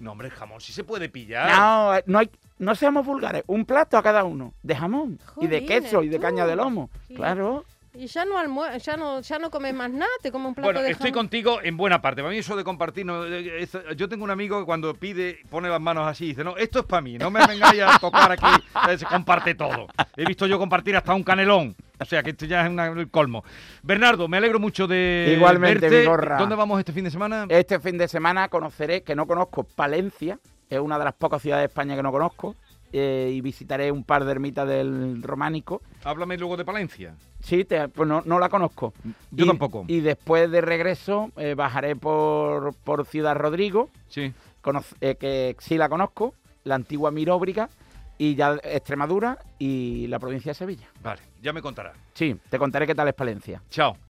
No, 0.00 0.12
hombre, 0.12 0.28
el 0.28 0.34
jamón 0.34 0.60
sí 0.60 0.72
se 0.72 0.82
puede 0.84 1.08
pillar. 1.08 1.50
No, 1.56 1.94
eh, 1.94 2.02
no, 2.06 2.18
hay, 2.18 2.30
no 2.58 2.74
seamos 2.74 3.04
vulgares. 3.06 3.44
Un 3.46 3.64
plato 3.64 3.96
a 3.98 4.02
cada 4.02 4.24
uno. 4.24 4.54
De 4.62 4.74
jamón. 4.74 5.18
y 5.40 5.46
de 5.46 5.64
queso 5.64 6.02
y 6.02 6.08
de 6.08 6.16
tú. 6.16 6.22
caña 6.22 6.46
de 6.46 6.56
lomo. 6.56 6.90
Sí. 7.08 7.14
Claro. 7.14 7.64
Y 7.98 8.06
ya 8.08 8.24
no 8.24 8.36
almue 8.38 8.78
ya 8.78 8.96
no, 8.96 9.20
ya 9.20 9.38
no 9.38 9.50
comes 9.50 9.72
más 9.74 9.90
nada, 9.90 10.10
te 10.22 10.30
comes 10.30 10.48
un 10.48 10.54
plato 10.54 10.66
Bueno, 10.66 10.82
de 10.82 10.90
estoy 10.90 11.10
jamón. 11.10 11.24
contigo 11.24 11.58
en 11.62 11.76
buena 11.76 12.02
parte. 12.02 12.20
Para 12.22 12.32
mí 12.32 12.38
eso 12.38 12.54
de 12.56 12.62
compartir, 12.64 13.06
no, 13.06 13.24
eh, 13.24 13.62
es- 13.62 13.76
yo 13.96 14.08
tengo 14.08 14.24
un 14.24 14.30
amigo 14.30 14.58
que 14.60 14.66
cuando 14.66 14.94
pide, 14.94 15.38
pone 15.48 15.68
las 15.68 15.80
manos 15.80 16.06
así 16.06 16.26
y 16.26 16.28
dice, 16.28 16.44
no, 16.44 16.56
esto 16.56 16.80
es 16.80 16.84
para 16.84 17.00
mí, 17.02 17.16
no 17.16 17.30
me 17.30 17.44
vengáis 17.46 17.80
a 17.82 17.98
tocar 17.98 18.30
aquí, 18.32 18.44
eh, 18.90 18.98
se 18.98 19.06
comparte 19.06 19.54
todo. 19.54 19.86
He 20.16 20.24
visto 20.26 20.46
yo 20.46 20.58
compartir 20.58 20.96
hasta 20.96 21.14
un 21.14 21.22
canelón. 21.22 21.74
O 21.98 22.04
sea, 22.04 22.22
que 22.22 22.30
esto 22.30 22.44
ya 22.44 22.64
es 22.66 22.70
una- 22.70 22.88
el 22.88 23.10
colmo. 23.10 23.42
Bernardo, 23.82 24.28
me 24.28 24.36
alegro 24.36 24.60
mucho 24.60 24.86
de 24.86 25.32
Igualmente, 25.36 25.80
verte. 25.88 26.00
Vigorra. 26.00 26.36
¿Dónde 26.36 26.54
vamos 26.54 26.78
este 26.78 26.92
fin 26.92 27.04
de 27.04 27.10
semana? 27.10 27.46
Este 27.48 27.80
fin 27.80 27.96
de 27.96 28.08
semana 28.08 28.48
conoceré, 28.48 29.02
que 29.02 29.14
no 29.14 29.26
conozco, 29.26 29.64
Palencia. 29.64 30.38
Es 30.68 30.80
una 30.80 30.98
de 30.98 31.04
las 31.04 31.14
pocas 31.14 31.40
ciudades 31.40 31.62
de 31.62 31.66
España 31.68 31.96
que 31.96 32.02
no 32.02 32.12
conozco. 32.12 32.54
Eh, 32.92 33.30
y 33.34 33.40
visitaré 33.40 33.90
un 33.92 34.04
par 34.04 34.24
de 34.24 34.32
ermitas 34.32 34.66
del 34.68 35.22
románico. 35.22 35.82
Háblame 36.04 36.36
luego 36.38 36.56
de 36.56 36.64
Palencia. 36.64 37.14
Sí, 37.40 37.64
te- 37.64 37.88
pues 37.88 38.08
no, 38.08 38.22
no 38.24 38.38
la 38.38 38.48
conozco. 38.48 38.92
Yo 39.30 39.44
Y- 39.44 39.48
tampoco. 39.48 39.84
Y 39.88 40.00
después 40.00 40.50
de 40.50 40.60
regreso 40.60 41.30
eh, 41.36 41.54
bajaré 41.54 41.96
por, 41.96 42.74
por 42.84 43.06
Ciudad 43.06 43.36
Rodrigo, 43.36 43.90
Sí. 44.08 44.32
eh, 45.00 45.14
que 45.16 45.56
sí 45.60 45.76
la 45.78 45.88
conozco, 45.88 46.34
la 46.64 46.74
antigua 46.74 47.10
Miróbriga, 47.10 47.68
y 48.18 48.34
ya 48.34 48.56
Extremadura 48.62 49.38
y 49.58 50.06
la 50.06 50.18
provincia 50.18 50.50
de 50.50 50.54
Sevilla. 50.54 50.86
Vale, 51.02 51.20
ya 51.42 51.52
me 51.52 51.60
contarás. 51.60 51.94
Sí, 52.14 52.34
te 52.48 52.58
contaré 52.58 52.86
qué 52.86 52.94
tal 52.94 53.08
es 53.08 53.14
Palencia. 53.14 53.60
Chao. 53.70 53.96